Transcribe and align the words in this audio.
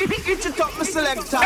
Itch 0.00 0.46
it 0.46 0.60
up, 0.60 0.70
my 0.78 0.84
selector. 0.84 1.38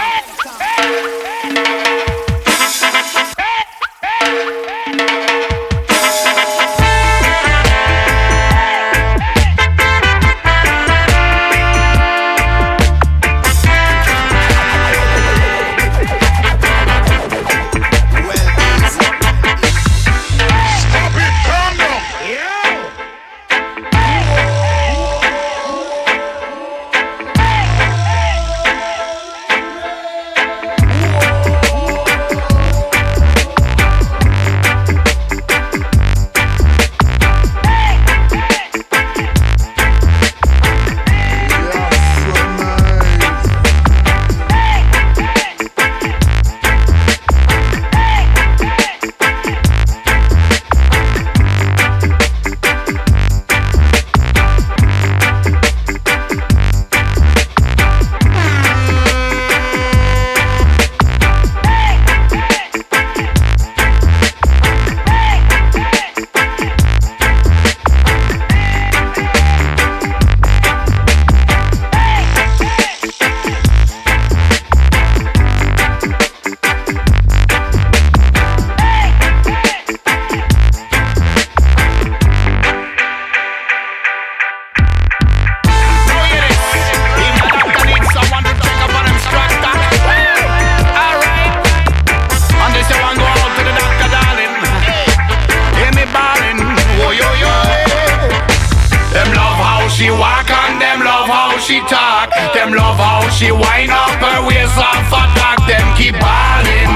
she 101.63 101.79
talk. 101.87 102.29
Them 102.55 102.75
love 102.75 102.99
how 102.99 103.23
she 103.31 103.53
wind 103.53 103.91
up 103.91 104.19
her 104.19 104.47
waist 104.47 104.77
off 104.77 105.13
a 105.15 105.23
attack 105.31 105.59
Them 105.71 105.87
keep 105.97 106.15
ballin' 106.19 106.91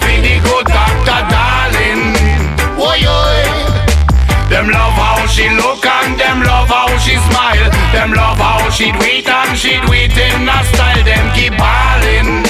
Feel 0.00 0.20
the 0.24 0.40
good 0.40 0.66
doctor 0.66 1.20
darling. 1.28 2.16
Oi 2.80 3.00
oi 3.04 3.44
Them 4.48 4.72
love 4.72 4.96
how 4.96 5.26
she 5.26 5.44
look 5.60 5.84
and 5.84 6.18
them 6.18 6.40
love 6.42 6.68
how 6.68 6.88
she 6.98 7.16
smile. 7.28 7.68
Them 7.92 8.12
love 8.12 8.38
how 8.38 8.70
she 8.70 8.92
do 8.92 8.98
and 8.98 9.58
she 9.58 9.76
do 9.84 9.92
in 9.92 10.48
a 10.48 10.58
style. 10.72 11.04
Them 11.04 11.26
keep 11.36 11.52
ballin' 11.60 12.44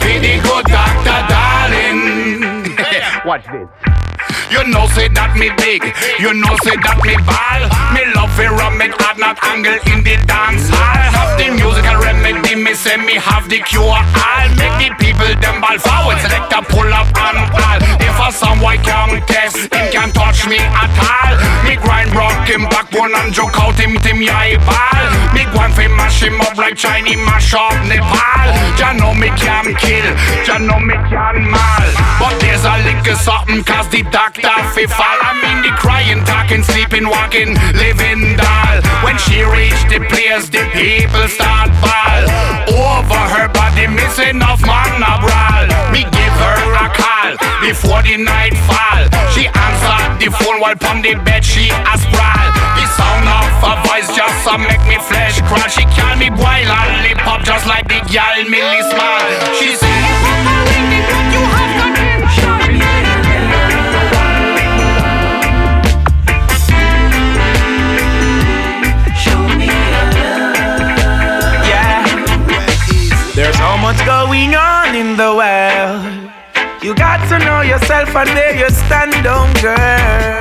Feel 0.00 0.20
the 0.20 0.36
good 0.44 0.66
doctor 0.68 1.20
darling. 1.32 2.76
Watch 3.24 3.46
this. 3.46 3.95
You 4.50 4.62
know 4.70 4.86
say 4.94 5.08
that 5.10 5.34
me 5.34 5.50
big, 5.58 5.82
you 6.22 6.30
know 6.30 6.54
say 6.62 6.78
that 6.78 6.98
me 7.02 7.18
ball. 7.26 7.62
Me 7.90 8.06
love 8.14 8.30
it 8.38 8.46
rum 8.46 8.78
it 8.78 8.94
hard, 9.02 9.18
not 9.18 9.36
angle 9.42 9.74
in 9.90 10.06
the 10.06 10.14
dance 10.22 10.70
hall. 10.70 11.02
Have 11.10 11.34
the 11.34 11.50
musical 11.50 11.98
remedy, 11.98 12.54
me 12.54 12.72
say 12.78 12.96
me 12.96 13.18
have 13.18 13.50
the 13.50 13.58
cure 13.66 13.90
all. 13.90 14.48
Make 14.54 14.78
the 14.78 14.90
people 15.02 15.28
them 15.42 15.58
ball 15.58 15.76
forward, 15.82 16.22
select 16.22 16.54
a 16.54 16.62
pull 16.62 16.86
up 16.94 17.10
and 17.10 17.42
all. 17.58 17.80
If 17.98 18.16
a 18.22 18.28
someone 18.30 18.78
can 18.86 19.18
test, 19.26 19.66
him 19.66 19.86
can 19.90 20.08
touch 20.14 20.46
me 20.46 20.62
at 20.62 20.94
all. 20.94 21.34
Me 21.66 21.74
grind 21.82 22.14
rock 22.14 22.46
him 22.46 22.70
backbone 22.70 23.18
and 23.18 23.34
joke 23.34 23.58
out 23.58 23.74
him 23.74 23.98
team 23.98 24.22
yeah 24.22 24.54
ball. 24.62 25.06
Me 25.34 25.42
one 25.58 25.74
fi 25.74 25.90
mash 25.90 26.22
him 26.22 26.38
up 26.40 26.54
like 26.56 26.78
Chinese 26.78 27.18
mash 27.26 27.50
up 27.50 27.74
Nepal. 27.90 28.46
Ya 28.78 28.94
know 28.94 29.10
me 29.10 29.28
can 29.34 29.74
kill, 29.74 30.06
ya 30.46 30.62
know 30.62 30.78
me 30.78 30.94
can 31.10 31.50
mal. 31.50 31.88
But 32.22 32.38
there's 32.38 32.62
a 32.62 32.78
lick 32.86 33.02
of 33.10 33.18
something 33.18 33.64
cause 33.66 33.90
the 33.90 34.06
dark 34.14 34.35
Doctor 34.42 34.68
fi 34.74 34.84
fall. 34.86 35.18
I 35.22 35.32
mean 35.40 35.62
the 35.64 35.72
crying, 35.76 36.20
talking, 36.24 36.62
sleeping, 36.62 37.08
walking, 37.08 37.56
living 37.72 38.36
doll. 38.36 38.76
When 39.00 39.16
she 39.16 39.40
reached 39.40 39.88
the 39.88 40.04
place, 40.12 40.48
the 40.52 40.64
people 40.76 41.24
start 41.28 41.72
ball. 41.80 42.22
Over 42.68 43.22
her 43.32 43.48
body, 43.48 43.86
missing 43.88 44.42
off 44.42 44.60
brawl. 44.60 45.64
Me 45.92 46.04
give 46.04 46.36
her 46.44 46.58
a 46.76 46.88
call 46.92 47.32
before 47.64 48.02
the 48.02 48.16
night 48.20 48.52
fall. 48.68 49.02
She 49.32 49.48
answered 49.48 50.20
the 50.20 50.28
phone 50.36 50.60
while 50.60 50.76
from 50.76 51.00
the 51.00 51.14
bed 51.24 51.44
she 51.44 51.72
a 51.72 51.94
sprawl. 51.96 52.48
The 52.76 52.84
sound 52.92 53.28
of 53.28 53.48
her 53.64 53.76
voice 53.88 54.08
just 54.12 54.36
so 54.44 54.58
make 54.58 54.82
me 54.84 55.00
flesh 55.08 55.40
crawl. 55.48 55.68
She 55.72 55.84
call 55.96 56.16
me 56.16 56.28
boy 56.28 56.60
lollipop 56.68 57.44
just 57.44 57.66
like 57.66 57.88
the 57.88 58.00
gal 58.12 58.36
Millie 58.48 58.84
Small. 58.90 59.24
She 59.56 59.74
said. 59.76 60.55
going 74.36 74.54
on 74.54 74.94
in 74.94 75.16
the 75.16 75.32
world. 75.40 76.30
You 76.82 76.94
got 76.94 77.26
to 77.30 77.38
know 77.38 77.62
yourself 77.62 78.14
and 78.14 78.28
where 78.36 78.54
you 78.54 78.68
stand 78.68 79.26
on, 79.26 79.48
girl. 79.64 80.36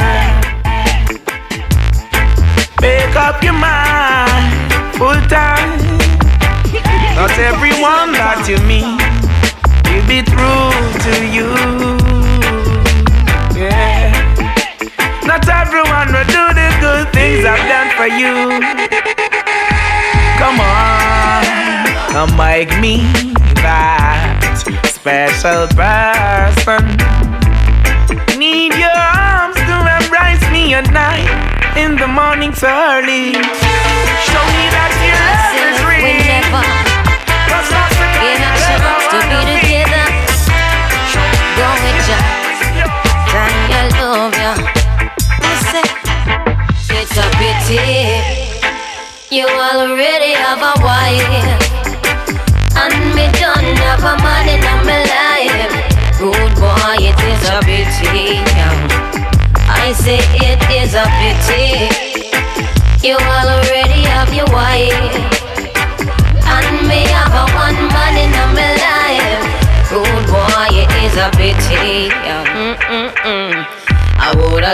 Make 2.81 3.15
up 3.15 3.41
your 3.41 3.53
mind 3.53 4.73
full 4.97 5.21
time. 5.31 5.79
Not 7.15 7.31
everyone 7.39 8.11
that 8.19 8.43
you 8.51 8.59
meet 8.67 8.99
will 9.87 10.07
be 10.11 10.19
true 10.27 10.75
to 11.05 11.13
you. 11.35 11.49
Yeah. 13.55 14.11
Not 15.23 15.47
everyone 15.47 16.07
will 16.11 16.29
do 16.35 16.45
the 16.59 16.69
good 16.83 17.05
things 17.13 17.45
I've 17.45 17.65
done 17.71 17.89
for 17.95 18.09
you. 18.11 18.59
Come 20.41 20.59
on, 20.59 22.11
come 22.11 22.37
like 22.37 22.77
me 22.81 23.44
that 23.65 24.37
special 24.85 25.65
person. 25.73 26.85
Need 28.37 28.77
your 28.77 28.93
arms 28.93 29.57
to 29.57 29.77
embrace 29.97 30.45
me 30.53 30.77
at 30.77 30.85
night, 30.93 31.25
in 31.73 31.97
the 31.97 32.05
morning 32.05 32.53
early. 32.61 33.33
Show 34.29 34.45
me 34.53 34.65
that 34.69 34.93
your 35.01 35.17
love 35.17 35.57
is 35.65 35.81
real. 35.81 36.05
Together. 39.09 40.05
With 41.85 42.09
ya. 42.09 42.19
Love 43.97 44.37
ya? 44.37 44.53
Said, 45.71 45.89
it's 46.93 47.17
a 47.17 47.25
pity. 47.41 47.81
You 49.33 49.47
already 49.49 50.33
have 50.33 50.61
a 50.61 50.73
wife 50.83 51.84
me 53.15 53.31
done 53.39 53.63
have 53.87 54.03
a 54.03 54.13
man 54.21 54.47
in 54.51 54.61
my 54.83 54.99
life. 55.07 55.71
Good 56.19 56.53
boy, 56.59 56.99
it 56.99 57.15
is 57.31 57.43
a 57.47 57.59
pity. 57.63 58.43
I 59.67 59.93
say 59.93 60.19
it 60.43 60.61
is 60.69 60.93
a 60.93 61.05
pity. 61.19 61.87
You 63.07 63.15
already 63.15 64.03
have 64.11 64.33
your 64.33 64.49
wife, 64.51 65.15
and 66.43 66.87
me 66.87 67.07
have 67.15 67.33
a 67.33 67.45
one 67.55 67.79
man 67.95 68.15
in 68.19 68.31
my 68.53 68.69
life. 68.83 69.43
Good 69.89 70.25
boy, 70.27 70.69
it 70.75 70.91
is 71.03 71.15
a 71.15 71.29
pity. 71.39 72.11
I 74.25 74.33
woulda 74.33 74.73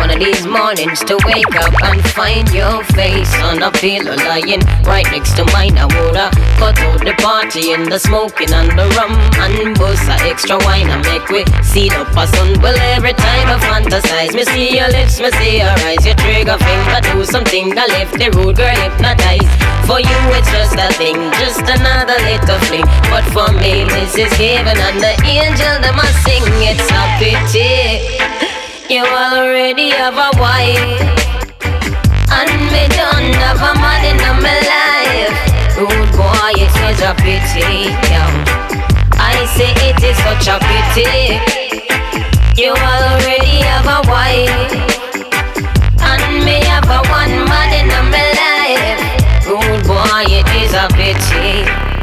one 0.00 0.08
of 0.08 0.18
these 0.18 0.46
mornings 0.46 1.04
to 1.04 1.20
wake 1.28 1.52
up 1.60 1.74
and 1.84 2.00
find 2.16 2.48
your 2.48 2.80
face 2.96 3.28
on 3.44 3.60
a 3.60 3.70
pillow 3.70 4.16
lying 4.24 4.64
right 4.88 5.04
next 5.12 5.36
to 5.36 5.44
mine. 5.52 5.76
I 5.76 5.84
woulda 5.84 6.32
cut 6.56 6.80
out 6.80 7.04
the 7.04 7.12
party 7.20 7.76
and 7.76 7.92
the 7.92 7.98
smoking 7.98 8.48
and 8.56 8.72
the 8.72 8.88
rum 8.96 9.12
and 9.36 9.76
bust 9.76 10.08
a 10.08 10.16
extra 10.24 10.56
wine 10.64 10.88
and 10.88 11.04
make 11.04 11.28
we 11.28 11.44
see 11.60 11.92
up 11.92 12.08
a 12.16 12.24
sun. 12.24 12.56
Well, 12.64 12.78
every 12.96 13.12
time 13.12 13.52
I 13.52 13.60
fantasize, 13.68 14.32
me 14.32 14.48
see 14.48 14.80
your 14.80 14.88
lips, 14.88 15.20
me 15.20 15.30
see 15.44 15.60
your 15.60 15.76
eyes, 15.84 16.00
your 16.00 16.16
trigger 16.16 16.56
finger 16.56 17.00
do 17.12 17.20
something 17.28 17.76
that 17.76 17.92
left 17.92 18.16
the 18.16 18.32
road 18.32 18.56
girl 18.56 18.72
hypnotized. 18.80 19.52
For 19.84 20.00
you, 20.00 20.18
it's 20.32 20.48
just 20.48 20.72
a 20.72 20.88
thing, 20.96 21.20
just 21.36 21.68
another 21.68 22.16
little 22.24 22.60
fling. 22.64 22.88
But 23.12 23.28
for 23.36 23.52
me, 23.60 23.84
this 23.92 24.16
is 24.16 24.32
heaven 24.40 24.80
and 24.80 24.98
the 25.04 25.12
angel 25.28 25.84
that 25.84 25.92
must 25.92 26.16
sing. 26.24 26.48
It's 26.64 26.88
a 26.88 27.02
pity. 27.20 28.45
You 28.88 29.02
already 29.02 29.90
have 29.90 30.14
a 30.14 30.30
wife, 30.38 31.02
and 32.30 32.50
me 32.70 32.86
don't 32.94 33.34
have 33.42 33.58
a 33.58 33.74
man 33.82 34.04
in 34.06 34.16
my 34.38 34.54
life. 34.62 35.34
Rude 35.76 36.12
boy, 36.14 36.54
it 36.54 36.70
is 36.70 37.02
a 37.02 37.12
pity. 37.18 37.90
Yeah. 38.06 38.30
I 39.18 39.44
say 39.56 39.74
it 39.90 39.98
is 40.04 40.16
such 40.22 40.46
a 40.46 40.60
pity. 40.62 41.34
You 42.62 42.70
already 42.70 43.58
have 43.66 43.86
a 43.90 44.06
wife, 44.08 44.70
and 46.00 46.44
me 46.44 46.62
have 46.66 46.86
a 46.86 47.02
one 47.10 47.44
man 47.50 47.72
in 47.74 47.88
my 48.14 48.30
life. 48.38 49.02
Rude 49.48 49.84
boy, 49.84 50.30
it 50.30 50.46
is 50.62 50.74
a 50.74 50.86
pity. 50.94 51.95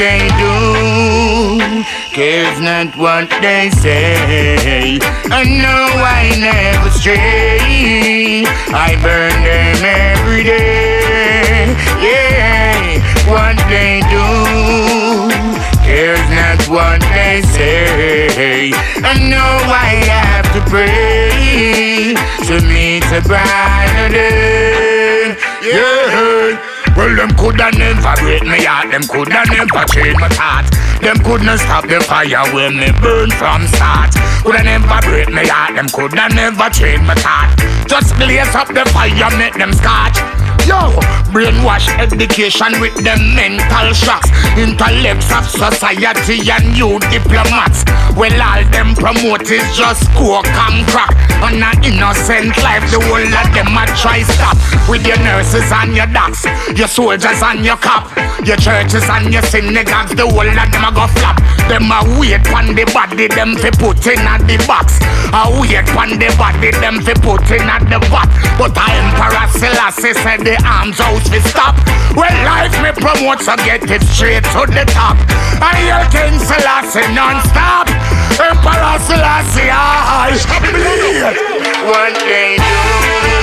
They 0.00 0.28
do, 0.40 1.84
cares 2.16 2.58
not 2.58 2.96
what 2.96 3.28
they 3.42 3.68
say. 3.68 4.98
I 5.30 5.44
know 5.44 5.84
I 6.00 6.32
never 6.40 6.88
stray, 6.88 8.44
I 8.72 8.96
burn 9.04 9.36
them 9.44 9.84
every 9.84 10.42
day. 10.42 11.76
Yeah, 12.00 12.96
what 13.28 13.60
they 13.68 14.00
do, 14.08 14.24
cares 15.84 16.26
not 16.32 16.66
what 16.72 17.00
they 17.12 17.42
say. 17.52 18.72
I 19.04 19.14
know 19.28 19.52
I 19.68 20.00
have 20.08 20.48
to 20.56 20.60
pray 20.70 22.14
to 22.48 22.66
meet 22.66 23.04
a 23.12 23.20
brighter 23.20 24.08
day. 24.08 25.36
Yeah. 25.62 26.79
Well, 27.00 27.16
them 27.16 27.32
coulda 27.34 27.70
never 27.78 28.12
break 28.20 28.42
me 28.42 28.62
heart, 28.62 28.92
them 28.92 29.00
coulda 29.08 29.40
never 29.48 29.84
change 29.88 30.20
my 30.20 30.28
thought. 30.36 30.68
Them 31.00 31.16
couldn't 31.24 31.56
stop 31.56 31.88
the 31.88 31.98
fire 32.04 32.44
when 32.52 32.76
me 32.76 32.92
burn 33.00 33.30
from 33.40 33.64
start. 33.72 34.12
Coulda 34.44 34.62
never 34.62 35.00
break 35.08 35.32
me 35.32 35.48
heart, 35.48 35.76
them 35.76 35.88
coulda 35.88 36.28
never 36.28 36.68
change 36.68 37.00
my 37.08 37.14
thought. 37.14 37.56
Just 37.88 38.12
blaze 38.20 38.52
up 38.52 38.68
the 38.68 38.84
fire, 38.92 39.32
make 39.40 39.56
them 39.56 39.72
scotch. 39.72 40.20
Yo, 40.70 40.94
brainwash 41.34 41.90
education 41.98 42.78
with 42.80 42.94
them 43.02 43.18
mental 43.34 43.90
shocks. 43.92 44.30
Intellects 44.56 45.26
of 45.34 45.42
society 45.50 46.46
and 46.46 46.76
you 46.78 46.94
diplomats. 47.10 47.82
Well, 48.14 48.38
all 48.38 48.62
them 48.70 48.94
promote 48.94 49.50
is 49.50 49.66
just 49.76 50.06
coke 50.14 50.46
and 50.46 50.86
crack. 50.86 51.10
On 51.42 51.58
an 51.58 51.74
innocent 51.82 52.54
life, 52.62 52.86
the 52.86 53.02
whole 53.02 53.18
of 53.18 53.48
them 53.50 53.74
a 53.74 53.82
try 53.98 54.22
stop. 54.22 54.54
With 54.88 55.04
your 55.04 55.18
nurses 55.18 55.66
and 55.74 55.96
your 55.96 56.06
docs, 56.06 56.44
your 56.78 56.86
soldiers 56.86 57.42
and 57.42 57.64
your 57.66 57.76
cop, 57.76 58.06
your 58.46 58.56
churches 58.56 59.04
and 59.08 59.32
your 59.32 59.42
synagogues, 59.42 60.14
the 60.14 60.24
whole 60.26 60.46
of 60.46 60.54
them 60.54 60.84
a 60.84 60.90
go 60.92 61.06
flop. 61.18 61.36
Them 61.68 61.90
a 61.90 62.00
wait 62.18 62.46
on 62.54 62.74
the 62.74 62.84
body, 62.92 63.28
them 63.28 63.56
fi 63.56 63.70
put 63.70 64.06
in 64.06 64.20
at 64.22 64.42
the 64.46 64.56
box. 64.66 64.98
A 65.34 65.50
wait 65.60 65.88
on 65.96 66.16
the 66.18 66.28
body, 66.38 66.70
them 66.78 67.00
fi 67.02 67.14
put 67.20 67.44
in 67.50 67.66
at 67.68 67.84
the 67.90 67.98
box. 68.08 68.30
But 68.56 68.76
a 68.76 68.86
Emperor 68.86 69.46
Selassie 69.56 70.14
said 70.22 70.40
the 70.46 70.56
arms 70.64 70.98
house 70.98 71.26
fi 71.28 71.40
stop. 71.42 71.76
Well, 72.16 72.32
life 72.46 72.74
me 72.82 72.90
promote, 72.96 73.40
so 73.42 73.56
get 73.66 73.84
it 73.90 74.02
straight 74.08 74.44
to 74.54 74.62
the 74.66 74.84
top. 74.88 75.16
I 75.60 75.76
hear 75.82 76.02
King 76.10 76.38
Selassie 76.38 77.06
non-stop. 77.12 77.88
Emperor 78.40 78.96
Selassie, 79.04 79.70
I 79.70 80.32
bleed. 80.70 81.34
What 81.86 82.14
they 82.24 82.56
do. 82.56 83.39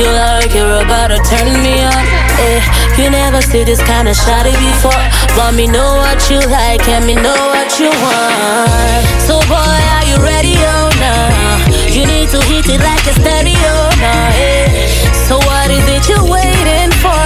you 0.00 0.08
like 0.08 0.54
you're 0.54 0.80
about 0.80 1.08
to 1.12 1.20
turn 1.28 1.52
me 1.60 1.84
on. 1.84 2.04
Eh, 2.40 2.60
you 2.96 3.10
never 3.10 3.42
see 3.42 3.64
this 3.64 3.82
kind 3.82 4.08
of 4.08 4.16
shawty 4.16 4.56
before. 4.56 5.04
Let 5.36 5.54
me 5.54 5.66
know 5.66 6.00
what 6.00 6.18
you 6.30 6.40
like 6.48 6.88
and 6.88 7.04
me 7.04 7.14
know 7.14 7.40
what 7.52 7.70
you 7.78 7.90
want. 8.04 9.04
So 9.28 9.36
boy, 9.52 9.76
are 9.94 10.06
you 10.08 10.16
ready 10.24 10.56
or 10.56 10.88
not? 11.04 11.60
You 11.92 12.06
need 12.06 12.28
to 12.30 12.40
hit 12.48 12.66
it 12.74 12.80
like 12.80 13.04
a 13.12 13.14
stereo 13.20 13.74
now. 14.00 14.40
Eh. 14.40 14.88
So 15.28 15.36
what 15.36 15.70
is 15.70 15.86
it 15.86 16.08
you're 16.08 16.24
waiting 16.24 16.92
for? 17.04 17.19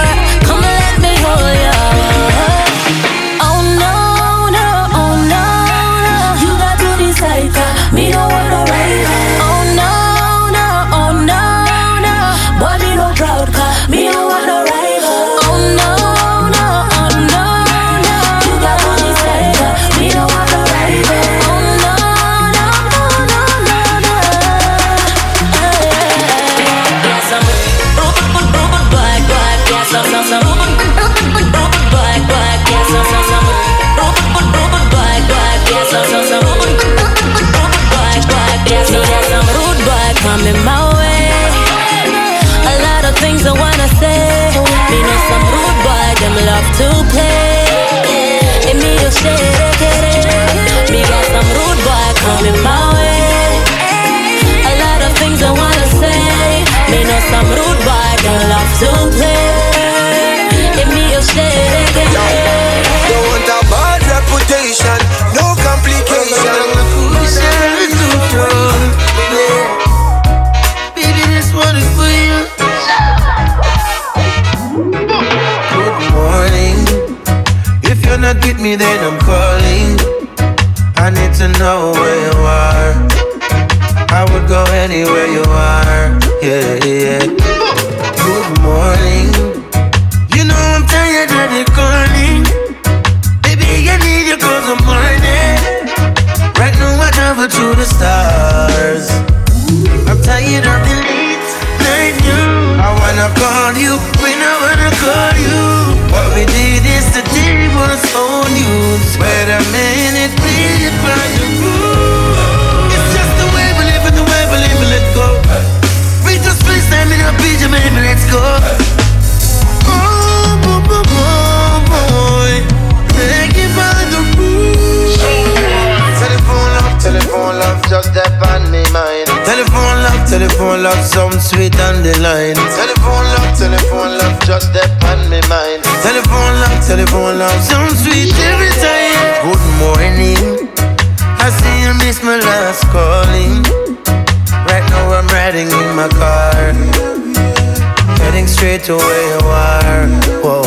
To 148.85 148.95
where 148.97 149.25
you 149.33 149.47
are. 149.49 150.05
Whoa, 150.45 150.61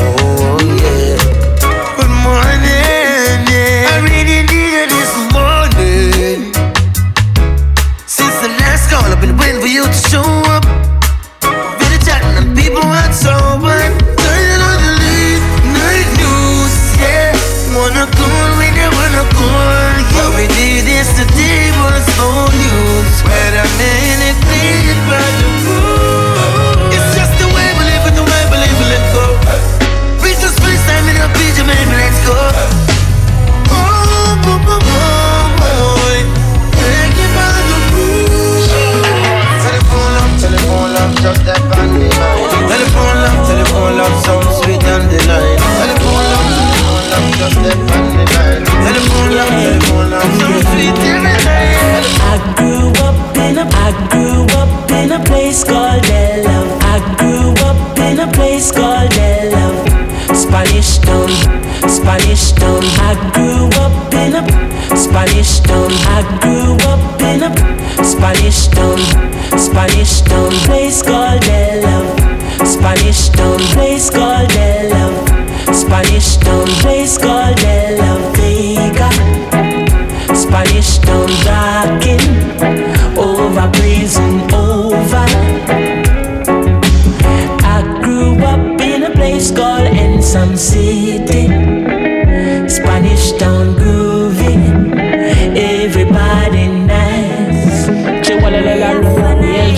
yeah. 0.82 1.14
Good 1.94 2.10
morning, 2.26 3.46
yeah. 3.46 3.94
I 3.94 4.02
really 4.02 4.42
needed 4.42 4.90
this 4.90 5.14
morning. 5.30 6.50
Since 8.10 8.36
the 8.42 8.50
last 8.58 8.90
call, 8.90 9.06
I've 9.06 9.20
been 9.20 9.36
waiting 9.38 9.60
for 9.60 9.68
you 9.70 9.86
to 9.86 10.00
show 10.10 10.26
up. 10.50 10.66
Been 11.78 11.94
chatting 12.02 12.34
and 12.42 12.58
people 12.58 12.82
aren't 12.82 13.14
sober. 13.14 13.78
Turning 14.18 14.62
on 14.66 14.78
the 14.82 14.94
late 14.98 15.46
night 15.78 16.10
news, 16.18 16.74
yeah. 16.98 17.30
Wanna 17.70 18.10
call 18.18 18.50
when 18.58 18.74
you 18.74 18.90
wanna 18.98 19.30
call 19.30 19.98
we 20.34 20.46
did 20.58 20.86
yesterday 20.86 21.70
was 21.82 22.06
old 22.18 22.50
news. 22.50 23.14
Wait 23.26 23.54
love, 44.08 44.24
sound 44.24 44.48
sweet 44.62 44.84
on 44.84 45.02
the 45.08 45.18
line. 45.28 45.58
Telephone 45.58 46.24
love, 46.32 46.48
telephone 46.48 47.04
love, 47.10 47.28
just 47.38 47.58
that 47.64 47.78
on 47.92 48.04
the 48.16 48.24
line. 48.32 48.64
Telephone 48.84 49.30
love, 49.36 49.52
telephone 49.52 50.10
love, 50.10 50.30
sound 50.40 50.62
sweet 50.72 50.98
every 51.04 51.36
time. 51.44 52.06
I 52.18 52.36
grew 52.56 52.88
up 53.04 53.16
in 53.36 53.58
a 53.58 53.64
I 53.68 53.90
grew 54.12 54.44
up 54.56 54.90
in 54.90 55.12
a 55.12 55.20
place 55.24 55.64
called 55.64 56.02
Del 56.02 56.44
Love. 56.44 56.70
I 56.82 56.96
grew 57.18 57.52
up 57.68 57.98
in 57.98 58.20
a 58.20 58.28
place 58.32 58.70
called 58.72 59.10
Del 59.10 59.52
Love. 59.52 59.88
Spanish 60.36 60.98
town, 60.98 61.28
Spanish 61.88 62.52
town. 62.52 62.82
I 63.04 63.14
grew 63.34 63.68
up 63.84 64.14
in 64.14 64.34
a 64.36 64.42
Spanish 64.96 65.60
town. 65.60 65.90
I 66.16 66.22
grew 66.40 66.76
up 66.88 67.20
in 67.20 67.42
a 67.42 67.50
Spanish 68.04 68.68
town, 68.68 68.98
Spanish 69.58 70.20
town. 70.22 70.50
Place 70.66 71.02
called 71.02 71.40
Del 71.42 71.82
Love. 71.82 72.37
Spanish 72.64 73.28
town, 73.30 73.58
place 73.74 74.10
called 74.10 74.54
Love. 74.54 75.28
Spanish 75.74 76.36
town, 76.36 76.66
place 76.82 77.18
called 77.18 77.60
Love. 77.62 78.36
Vega. 78.36 79.10
Spanish 80.34 80.98
town 80.98 81.28
rocking 81.46 82.24
over 83.18 83.70
prison 83.72 84.42
over. 84.54 85.26
I 87.64 88.00
grew 88.02 88.38
up 88.44 88.80
in 88.80 89.04
a 89.04 89.10
place 89.10 89.50
called 89.50 89.88
Ensom 89.88 90.56
City. 90.56 91.48
Spanish 92.68 93.32
town 93.32 93.74
groovy, 93.76 94.56
everybody 95.56 96.68
nice. 96.68 97.88
Real 98.28 99.27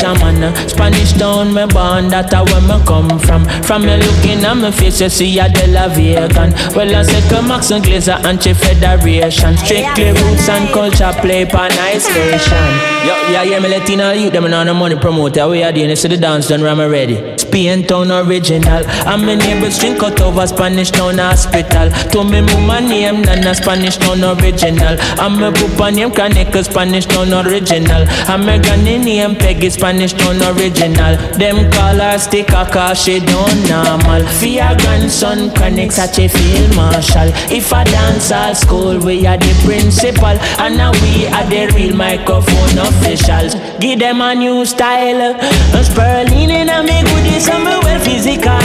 German, 0.00 0.57
Spanish 0.66 1.12
town, 1.12 1.52
me 1.52 1.66
born, 1.66 2.09
that 2.09 2.33
a 2.33 2.40
where 2.49 2.64
me 2.64 2.83
come 2.87 3.19
from. 3.21 3.45
From 3.62 3.85
me 3.85 3.97
looking 4.00 4.40
at 4.45 4.57
me 4.57 4.73
face, 4.73 5.00
you 5.00 5.11
see 5.11 5.38
a 5.38 5.47
De 5.49 5.66
La 5.69 5.88
Vegan. 5.88 6.52
Well, 6.75 6.97
I 6.97 7.02
say 7.02 7.21
come 7.28 7.49
Max 7.49 7.71
and 7.71 7.85
Glazer 7.85 8.16
and 8.25 8.40
Chief 8.40 8.57
Federation. 8.57 9.57
Strictly 9.59 10.12
roots 10.16 10.49
and 10.49 10.73
culture 10.73 11.12
play 11.21 11.45
pa 11.45 11.69
nice 11.69 12.04
station. 12.09 12.69
Yo, 13.04 13.12
yeah, 13.28 13.42
yeah, 13.42 13.61
me 13.61 13.69
Latino 13.69 14.12
youth, 14.12 14.33
them 14.33 14.45
on 14.45 14.66
the 14.66 14.73
money 14.73 14.97
promoter. 14.97 15.47
We 15.49 15.62
are 15.62 15.73
doing 15.73 15.88
this 15.88 16.00
to 16.02 16.09
the 16.09 16.16
dance 16.16 16.49
done, 16.49 16.62
ram 16.62 16.80
ready. 16.80 17.37
Spain 17.50 17.83
town 17.85 18.12
original. 18.12 18.87
And 19.11 19.26
my 19.26 19.35
neighbors 19.35 19.78
drink 19.80 20.02
out 20.04 20.21
over 20.21 20.47
Spanish 20.47 20.92
town 20.92 21.19
hospital. 21.19 21.90
To 22.12 22.23
me 22.23 22.42
mama 22.42 22.80
name 22.80 23.23
Nana 23.23 23.54
Spanish 23.57 23.97
town 23.97 24.23
original. 24.23 24.95
And 25.19 25.35
my 25.40 25.50
papa 25.50 25.90
name 25.90 26.12
Kaneka 26.12 26.62
Spanish 26.64 27.07
town 27.07 27.35
original. 27.35 28.07
And 28.30 28.47
my 28.47 28.59
granny 28.59 28.99
name 28.99 29.35
Peggy 29.35 29.71
Spanish 29.71 30.12
town 30.12 30.38
original. 30.54 31.16
Them 31.42 31.71
call 31.73 31.99
her 31.99 32.19
sticker 32.19 32.64
cause 32.71 33.02
she 33.02 33.19
don't 33.19 33.61
normal. 33.69 34.23
Your 34.47 34.76
grandson 34.78 35.50
connect 35.50 35.95
such 35.95 36.21
a 36.21 36.28
field 36.28 36.76
marshal. 36.76 37.35
If 37.50 37.73
I 37.73 37.83
dance 37.83 38.30
at 38.30 38.52
school, 38.52 39.00
we 39.00 39.26
are 39.26 39.37
the 39.37 39.52
principal. 39.66 40.38
And 40.62 40.76
now 40.78 40.92
we 41.02 41.26
are 41.26 41.47
the 41.50 41.66
real 41.75 41.97
microphone 41.97 42.78
officials. 42.78 43.57
Give 43.80 43.99
them 43.99 44.21
a 44.21 44.37
new 44.37 44.64
style. 44.64 45.35
A 45.75 45.83
Sperling 45.83 46.50
in 46.50 46.69
a 46.69 46.83
me 46.85 47.02
goodies, 47.02 47.40
I'm 47.49 47.65
well 47.65 48.01
physical. 48.01 48.59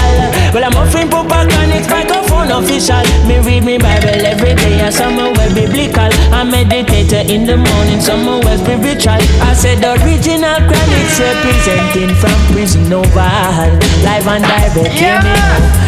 Well, 0.54 0.64
I'm 0.64 0.76
offering 0.76 1.10
connect 1.10 1.90
microphone 1.90 2.52
official. 2.52 3.04
Me 3.28 3.40
read 3.40 3.64
me 3.64 3.78
Bible 3.78 4.26
every 4.26 4.56
day, 4.56 4.80
and 4.82 4.94
some 4.94 5.16
well 5.18 5.54
biblical. 5.54 6.10
I 6.34 6.44
meditate 6.44 7.30
in 7.30 7.46
the 7.46 7.58
morning, 7.58 8.02
some 8.02 8.26
well 8.26 8.58
spiritual. 8.58 9.22
I 9.44 9.54
said 9.54 9.84
original 9.84 10.60
chronics 10.68 11.20
representing 11.20 12.16
from 12.16 12.36
prison 12.52 12.92
oval. 12.92 13.72
Live 14.04 14.28
and 14.28 14.44
direct, 14.44 14.76
me. 14.76 15.36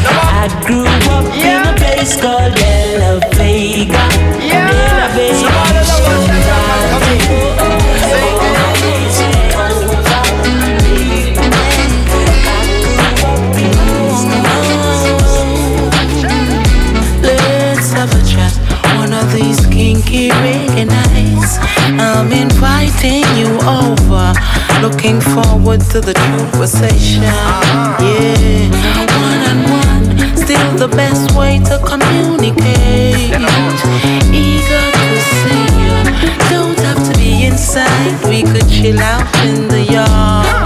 I 0.08 0.48
grew 0.65 0.88
up 1.15 1.25
in 1.36 1.62
a 1.65 1.74
place 1.75 2.15
called 2.20 2.53
De 2.56 3.00
La 3.00 3.20
Vega. 3.36 4.06
De 4.39 4.62
La 4.96 5.08
Vega. 5.15 5.58
I'm 22.17 22.31
inviting 22.33 23.21
you 23.38 23.45
over. 23.62 24.33
Looking 24.81 25.21
forward 25.21 25.81
to 25.91 26.01
the 26.01 26.15
conversation. 26.15 27.21
Yeah, 27.21 28.65
one 29.21 29.41
on 29.51 29.59
one. 29.69 30.36
Still 30.36 30.71
the 30.77 30.88
best 30.88 31.36
way 31.38 31.59
to 31.59 31.77
communicate. 31.86 33.38
Eager 34.33 34.86
to 34.97 35.19
see 35.38 35.65
you. 35.77 35.93
Don't 36.50 36.79
have 36.79 37.01
to 37.07 37.17
be 37.19 37.45
inside. 37.45 38.27
We 38.27 38.41
could 38.41 38.67
chill 38.67 39.00
out 39.00 39.27
in 39.45 39.67
the 39.67 39.83
yard 39.83 40.56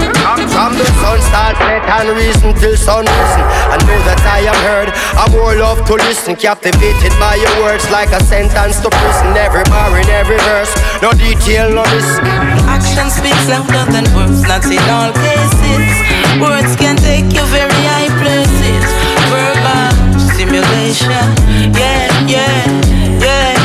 all 1.32 1.54
set 1.56 1.84
and 1.88 2.08
reason 2.16 2.52
till 2.60 2.76
sun 2.76 3.04
risen. 3.04 3.44
I 3.72 3.76
know 3.84 3.98
that 4.08 4.20
I 4.28 4.44
am 4.44 4.58
heard. 4.68 4.88
I 5.16 5.24
more 5.32 5.56
love 5.56 5.84
to 5.88 5.94
listen, 5.94 6.36
captivated 6.36 7.12
by 7.18 7.36
your 7.36 7.52
words 7.64 7.88
like 7.90 8.12
a 8.12 8.20
sentence 8.24 8.80
to 8.84 8.88
prison. 8.90 9.32
Every 9.36 9.64
bar 9.72 9.92
in 9.98 10.08
every 10.12 10.38
verse, 10.44 10.72
no 11.00 11.12
detail, 11.12 11.72
no 11.72 11.82
listen. 11.92 12.24
Action 12.68 13.08
speaks 13.08 13.48
louder 13.48 13.84
than 13.92 14.04
words, 14.14 14.44
not 14.44 14.64
in 14.68 14.82
all 14.92 15.12
cases. 15.12 15.88
Words 16.40 16.76
can 16.76 16.96
take 16.96 17.28
you 17.32 17.44
very 17.48 17.82
high 17.88 18.12
places. 18.20 18.84
Verbal 19.32 20.20
stimulation, 20.32 21.26
yeah, 21.72 22.08
yeah, 22.28 22.66
yeah. 23.20 23.56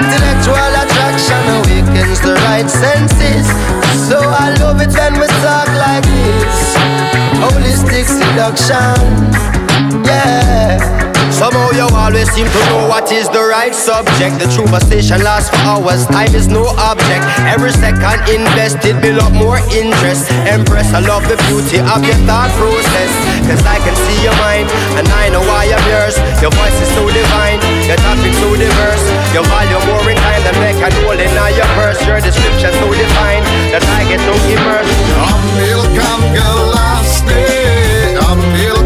Intellectual 0.00 0.72
attraction 0.82 1.42
awakens 1.60 2.20
the 2.20 2.34
right 2.48 2.68
senses. 2.68 3.46
So 4.08 4.18
I 4.18 4.54
love 4.60 4.80
it 4.80 4.92
when 4.96 5.20
we 5.20 5.26
talk 5.44 5.68
like 5.68 6.04
this 6.04 6.69
holistic 7.40 8.06
seduction. 8.06 10.04
Yeah. 10.04 11.09
Somehow 11.40 11.72
you 11.72 11.88
always 11.96 12.28
seem 12.36 12.44
to 12.44 12.60
know 12.68 12.84
what 12.84 13.08
is 13.08 13.24
the 13.32 13.40
right 13.40 13.72
subject. 13.72 14.36
The 14.36 14.44
true 14.52 14.68
station 14.84 15.24
lasts 15.24 15.48
for 15.48 15.56
hours, 15.64 16.04
time 16.04 16.36
is 16.36 16.52
no 16.52 16.68
object. 16.76 17.24
Every 17.48 17.72
second 17.72 18.28
invested 18.28 19.00
build 19.00 19.24
up 19.24 19.32
more 19.32 19.56
interest. 19.72 20.28
Empress, 20.44 20.92
I 20.92 21.00
love 21.00 21.24
the 21.32 21.40
beauty 21.48 21.80
of 21.80 22.04
your 22.04 22.20
thought 22.28 22.52
process. 22.60 23.08
Cause 23.48 23.64
I 23.64 23.80
can 23.80 23.96
see 24.04 24.20
your 24.20 24.36
mind, 24.36 24.68
and 25.00 25.08
I 25.16 25.32
know 25.32 25.40
why 25.48 25.64
I'm 25.64 25.80
yours. 25.88 26.20
Your 26.44 26.52
voice 26.52 26.76
is 26.76 26.92
so 26.92 27.08
divine, 27.08 27.56
your 27.88 27.96
topic 28.04 28.36
so 28.36 28.52
diverse. 28.60 29.04
Your 29.32 29.48
volume 29.48 29.80
more 29.88 30.04
in 30.12 30.20
time 30.20 30.44
than 30.44 30.56
make 30.60 30.76
and 30.76 30.92
hold 31.08 31.24
in 31.24 31.32
your 31.56 31.70
purse. 31.72 32.04
Your 32.04 32.20
description 32.20 32.68
so 32.84 32.86
defined 32.92 33.48
that 33.72 33.80
I 33.96 34.04
get 34.12 34.20
so 34.28 34.36
immersed. 34.44 34.92
I'm 35.16 35.40
Milkan 35.56 36.20
Galasny, 36.36 37.48
I'm 38.28 38.36
Milkan 38.60 38.79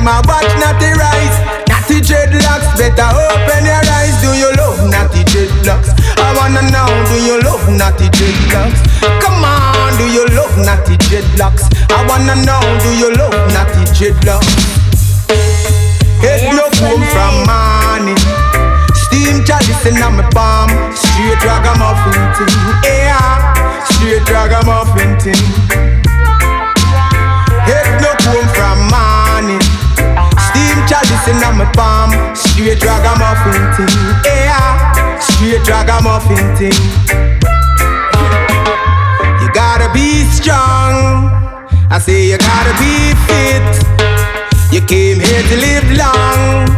Them 0.00 0.08
a 0.08 0.16
watch 0.24 0.48
natty 0.56 0.96
rise 0.96 1.36
Natty 1.68 2.00
dreadlocks 2.00 2.72
Better 2.80 3.04
open 3.04 3.68
your 3.68 3.84
eyes 4.00 4.16
Do 4.24 4.32
you 4.32 4.48
love 4.56 4.80
natty 4.88 5.20
dreadlocks? 5.28 5.92
I 6.16 6.32
wanna 6.40 6.64
know 6.72 6.88
Do 7.04 7.20
you 7.20 7.36
love 7.44 7.68
natty 7.68 8.08
dreadlocks? 8.08 8.80
Come 9.20 9.44
on 9.44 9.92
Do 10.00 10.08
you 10.08 10.24
love 10.32 10.56
natty 10.56 10.96
dreadlocks? 11.04 11.68
I 11.92 12.00
wanna 12.08 12.32
know 12.48 12.64
Do 12.80 12.96
you 12.96 13.12
love 13.12 13.36
natty 13.52 13.84
dreadlocks? 13.92 14.48
Head 16.24 16.48
no 16.56 16.64
home 16.80 17.04
from 17.12 17.44
money. 17.44 18.16
Steam 18.96 19.44
chalice 19.44 19.84
in 19.84 20.00
my 20.00 20.24
palm. 20.32 20.70
Straight 20.96 21.44
ragamuffin 21.44 22.20
thing. 22.36 22.56
Yeah, 22.84 23.84
straight 23.84 24.28
ragamuffin 24.30 25.20
thing. 25.20 25.89
Chalice 31.10 31.28
in 31.28 31.58
my 31.58 31.64
palm. 31.74 32.10
Straight 32.36 32.82
ragamuffin 32.84 33.74
thing. 33.74 33.98
Yeah, 34.24 35.18
straight 35.18 35.66
ragamuffin 35.66 36.56
thing. 36.56 36.78
You 39.42 39.48
gotta 39.52 39.90
be 39.92 40.24
strong. 40.30 41.30
I 41.90 41.98
say 41.98 42.26
you 42.30 42.38
gotta 42.38 42.74
be 42.78 43.14
fit. 43.26 43.70
You 44.72 44.80
came 44.86 45.18
here 45.18 45.42
to 45.42 45.56
live 45.56 45.88
long 45.98 46.70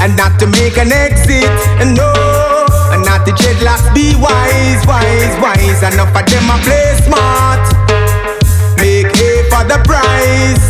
and 0.00 0.16
not 0.16 0.40
to 0.40 0.46
make 0.46 0.76
an 0.76 0.90
exit. 0.90 1.44
And 1.78 1.94
no, 1.94 2.10
not 3.06 3.24
to 3.26 3.32
dreadlocks. 3.32 3.86
Be 3.94 4.16
wise, 4.16 4.84
wise, 4.86 5.34
wise. 5.40 5.82
Enough 5.94 6.10
of 6.10 6.26
them 6.26 6.50
a 6.50 6.58
play 6.66 6.98
smart. 7.06 7.62
Make 8.78 9.14
hay 9.14 9.46
for 9.48 9.62
the 9.62 9.78
price. 9.86 10.64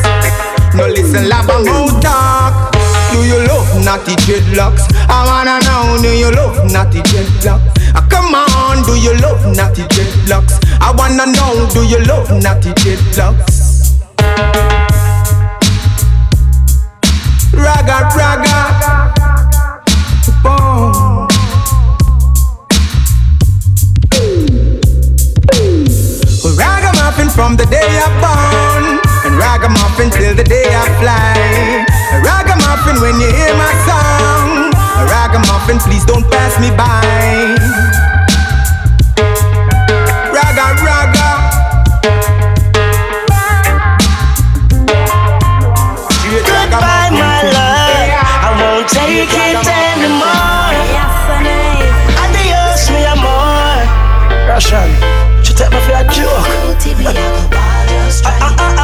No 0.75 0.87
listen, 0.87 1.29
love 1.29 1.47
mouth 1.47 2.03
talk. 2.03 2.34
Do 3.15 3.23
you 3.23 3.39
love 3.47 3.85
naughty 3.85 4.17
dreadlocks? 4.27 4.83
I 5.09 5.23
wanna 5.25 5.63
know, 5.63 6.03
do 6.03 6.09
you 6.09 6.33
love 6.33 6.59
naughty 6.73 6.99
dreadlocks? 6.99 7.63
Oh, 7.95 8.05
come 8.11 8.35
on, 8.35 8.83
do 8.83 8.99
you 8.99 9.15
love 9.23 9.47
naughty 9.55 9.83
dreadlocks? 9.83 10.59
I 10.81 10.91
wanna 10.99 11.27
know, 11.31 11.69
do 11.73 11.87
you 11.87 12.01
love 12.11 12.29
naughty 12.43 12.73
dreadlocks? 12.75 14.03
Raga, 17.55 18.11
raga. 18.19 19.15
Boom. 20.43 21.29
From 27.35 27.57
the 27.57 27.67
day 27.67 27.81
I 27.83 28.07
born, 28.23 29.01
and 29.27 29.37
ragamuffin 29.37 30.11
till 30.11 30.35
the 30.37 30.45
day 30.45 30.67
I 30.69 30.87
fly. 31.01 31.54
Ragamuffin 32.95 33.01
when 33.01 33.21
you 33.21 33.27
hear 33.35 33.55
my 33.57 33.73
song. 33.87 34.71
Ragamuffin, 35.09 35.79
please 35.79 36.05
don't 36.05 36.25
pass 36.31 36.59
me 36.61 36.71
by. 36.71 37.03
Raga, 40.33 40.67
raga. 40.85 41.29
Goodbye, 46.47 47.11
my 47.11 47.43
love. 47.55 48.11
I 48.43 48.51
won't 48.61 48.89
take 48.89 49.31
it 49.31 49.67
anymore. 49.67 50.75
Adios, 52.23 52.91
mi 52.91 53.05
amor. 53.05 53.83
Russian. 54.49 54.91
She 55.43 55.53
take 55.55 55.71
me 55.71 55.79
for 55.81 55.93
a 55.93 56.05
joke. 56.11 56.47
uh, 58.25 58.31
uh, 58.41 58.55
uh, 58.59 58.84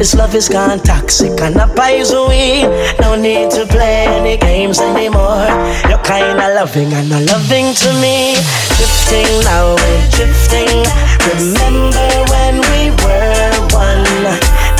This 0.00 0.14
love 0.14 0.34
is 0.34 0.48
gone 0.48 0.78
toxic 0.78 1.38
and 1.42 1.56
a 1.56 1.66
poison. 1.66 2.72
No 3.02 3.16
need 3.16 3.50
to 3.50 3.66
play 3.66 4.06
any 4.08 4.38
games 4.38 4.80
anymore. 4.80 5.44
You're 5.90 6.04
kinda 6.08 6.54
loving 6.56 6.90
and 6.94 7.10
not 7.10 7.24
loving 7.28 7.74
to 7.74 7.92
me. 8.00 8.32
Drifting 8.78 9.28
now, 9.44 9.76
we're 9.76 10.08
drifting. 10.16 10.88
Remember 11.28 12.08
when 12.32 12.54
we 12.72 12.88
were 13.04 13.52
one? 13.76 14.24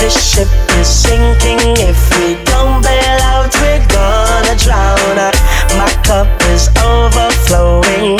This 0.01 0.17
ship 0.17 0.49
is 0.81 0.89
sinking. 0.89 1.77
If 1.77 2.01
we 2.17 2.43
don't 2.49 2.81
bail 2.81 3.21
out, 3.35 3.53
we're 3.61 3.85
gonna 3.93 4.57
drown. 4.57 5.17
My 5.77 5.93
cup 6.03 6.29
is 6.49 6.71
overflowing. 6.81 8.17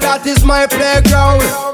That 0.00 0.26
is 0.26 0.44
my 0.44 0.66
playground. 0.66 1.73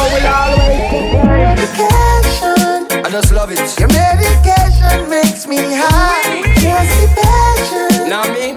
know 0.01 0.09
we'll 0.13 0.27
always 0.27 1.61
Medication. 1.61 3.05
I 3.05 3.09
just 3.11 3.31
love 3.33 3.51
it. 3.51 3.59
Your 3.79 3.89
medication 3.89 5.09
makes 5.09 5.45
me 5.47 5.57
high. 5.57 6.41
Just 6.57 6.91
be 6.97 7.07
patient. 7.13 8.09
Now 8.09 8.23
me, 8.33 8.53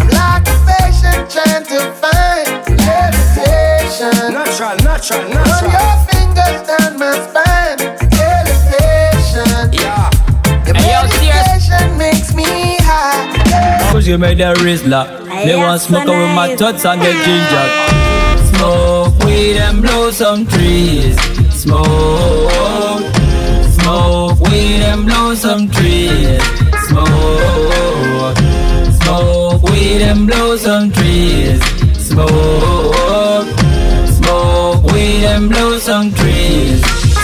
I'm 0.00 0.08
like 0.10 0.46
a 0.50 0.56
patient 0.66 1.30
trying 1.30 1.64
to 1.70 1.78
find 2.00 2.46
levitation. 2.74 4.34
natural, 4.34 4.76
natural, 4.82 5.22
Run 5.30 5.46
natural. 5.46 5.70
your 5.70 5.96
fingers 6.10 6.58
down 6.66 6.98
my 6.98 7.12
spine. 7.26 7.78
Elevation. 8.18 9.72
Yeah. 9.72 10.10
Your 10.66 10.74
Hey, 10.76 10.90
yo, 10.92 11.00
medication 11.06 11.86
makes 11.98 12.34
me 12.34 12.76
high. 12.80 13.92
Cause 13.92 14.06
you 14.08 14.18
made 14.18 14.38
the 14.38 14.54
wrist 14.64 14.86
lock. 14.86 15.08
They 15.44 15.56
want 15.56 15.80
smoke 15.80 16.06
with 16.06 16.34
my 16.34 16.54
tots 16.56 16.84
and 16.84 17.00
get 17.00 17.14
ginger. 17.24 17.66
Smoke 18.56 19.09
weed 19.40 19.56
and 19.56 19.82
blow 19.82 20.10
some 20.10 20.46
trees. 20.46 21.16
Smoke. 21.50 23.02
Smoke 23.76 24.40
weed 24.40 24.82
and 24.90 25.06
blow 25.06 25.34
some 25.34 25.68
trees. 25.70 26.42
Smoke. 26.88 28.36
Smoke 29.00 29.62
weed 29.70 30.02
and 30.10 30.26
blow 30.26 30.56
some 30.56 30.92
trees. 30.92 31.60
Smoke. 32.08 33.48
Smoke 34.18 34.84
weed 34.92 35.24
and 35.32 35.48
blow 35.50 35.78
some 35.78 36.12
trees. 36.12 36.80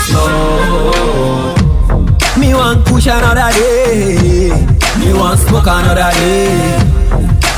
Smoke. 0.07 1.57
Me 2.39 2.53
want 2.53 2.85
push 2.85 3.07
another 3.07 3.51
day. 3.53 4.49
Me 4.99 5.13
want 5.13 5.39
smoke 5.39 5.67
another 5.67 6.11
day. 6.19 6.96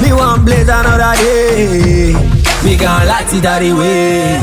Me 0.10 0.16
want 0.16 0.44
blaze 0.44 0.68
another 0.68 1.14
day. 1.22 2.14
We 2.64 2.76
gon' 2.78 3.06
light 3.06 3.32
it 3.32 3.46
out 3.46 3.62
way. 3.62 4.42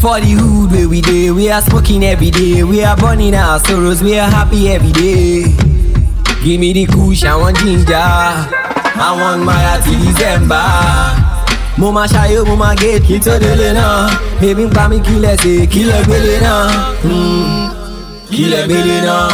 For 0.00 0.18
the 0.20 0.32
hood 0.34 0.72
where 0.72 0.88
we 0.88 1.00
day, 1.00 1.30
we 1.30 1.48
are 1.48 1.62
smoking 1.62 2.02
every 2.04 2.30
day. 2.32 2.64
We 2.64 2.82
are 2.82 2.96
burning 2.96 3.34
our 3.36 3.60
sorrows, 3.60 4.02
we 4.02 4.18
are 4.18 4.28
happy 4.28 4.70
every 4.70 4.90
day. 4.90 5.44
Give 6.42 6.58
me 6.60 6.72
the 6.72 6.86
kush, 6.86 7.22
I 7.22 7.36
want 7.36 7.56
ginger. 7.58 7.94
I 7.94 9.16
want 9.16 9.44
Maya 9.44 9.80
till 9.84 9.98
December. 10.00 10.58
Mama 11.78 12.06
shayo, 12.08 12.44
mama 12.44 12.74
get 12.76 13.02
tó 13.22 13.38
délé 13.38 13.72
náà. 13.74 14.10
Baby 14.40 14.66
pa 14.74 14.88
mí 14.88 14.98
kílẹ̀ 15.00 15.36
ṣe 15.36 15.66
kílẹ̀ 15.72 16.02
gbélé 16.04 16.40
náà. 16.42 16.68
Mm, 17.04 17.70
Kílẹ̀ 18.30 18.66
gbélé 18.66 19.00
náà. 19.06 19.28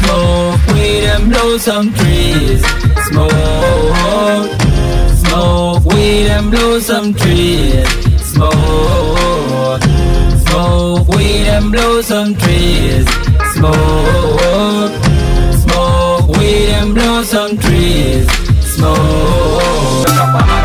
Smoke 0.00 0.74
weed 0.74 1.04
and 1.04 1.30
blow 1.30 1.56
some 1.58 1.92
trees. 1.94 2.62
Smoke. 3.08 4.50
Smoke 5.22 5.84
weed 5.86 6.28
and 6.28 6.50
blow 6.50 6.78
some 6.78 7.14
trees. 7.14 7.88
Smoke. 8.20 9.82
Smoke 10.46 11.08
weed 11.08 11.46
and 11.48 11.72
blow 11.72 12.02
some 12.02 12.34
trees. 12.34 13.08
Smoke. 13.54 14.92
Smoke 15.62 16.28
weed 16.36 16.68
and 16.78 16.94
blow 16.94 17.22
some 17.22 17.56
trees. 17.56 18.28
Smoke. 18.60 20.57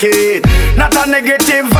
Not 0.00 0.94
a 0.94 1.10
negative 1.10 1.77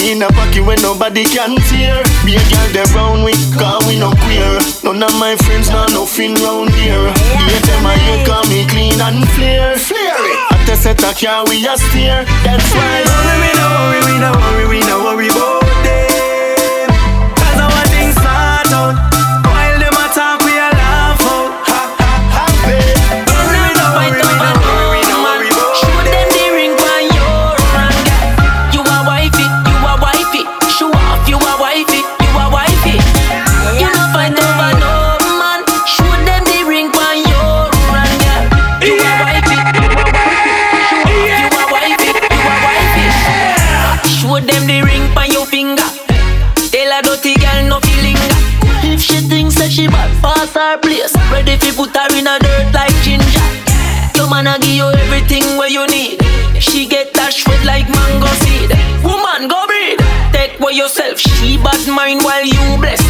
Money 0.00 0.12
in 0.12 0.22
a 0.22 0.28
pocket 0.28 0.64
where 0.64 0.80
nobody 0.80 1.24
can 1.24 1.56
tear. 1.68 2.02
Be 2.24 2.36
a 2.36 2.42
girl 2.48 2.68
them 2.72 2.94
round 2.94 3.24
we, 3.24 3.32
cause 3.58 3.86
we 3.86 3.98
no 3.98 4.10
queer. 4.24 4.58
None 4.82 5.02
of 5.02 5.12
my 5.18 5.36
friends 5.36 5.68
know 5.68 5.84
nothing 5.88 6.34
round 6.36 6.70
here. 6.70 7.12
Hate 7.12 7.62
them 7.66 7.84
a 7.84 7.92
hate 7.92 8.26
call 8.26 8.44
me 8.44 8.66
clean 8.66 8.98
and 9.00 9.28
flare. 9.30 9.76
Flare 9.76 10.24
it. 10.24 10.52
At 10.52 10.64
the 10.66 10.76
set 10.76 11.02
a 11.04 11.12
car 11.12 11.44
we 11.48 11.66
a 11.66 11.76
steer. 11.76 12.24
That's 12.44 12.72
why. 12.72 13.04
Worry 13.04 13.40
me, 13.44 13.50
no 13.60 13.66
worry 13.76 14.00
me, 14.08 14.18
no 14.20 14.32
worry 14.32 14.68
me, 14.68 14.80
no 14.86 15.04
worry 15.04 15.28
about 15.28 15.59
fi 51.60 51.70
put 51.76 51.94
her 51.96 52.08
in 52.16 52.26
a 52.26 52.38
dirt 52.38 52.72
like 52.72 52.96
ginger. 53.02 53.48
Your 54.16 54.28
man 54.28 54.46
a 54.46 54.58
give 54.58 54.74
you 54.74 54.88
everything 54.88 55.56
what 55.56 55.70
you 55.70 55.86
need. 55.86 56.20
She 56.60 56.86
get 56.86 57.12
that 57.14 57.32
shred 57.32 57.64
like 57.64 57.88
mango 57.88 58.28
seed. 58.44 58.70
Woman, 59.04 59.48
go 59.48 59.66
breed. 59.66 60.00
Take 60.32 60.58
for 60.58 60.72
yourself. 60.72 61.18
She 61.18 61.56
bad 61.58 61.80
mind 61.88 62.22
while 62.22 62.44
you 62.44 62.60
bless. 62.80 63.00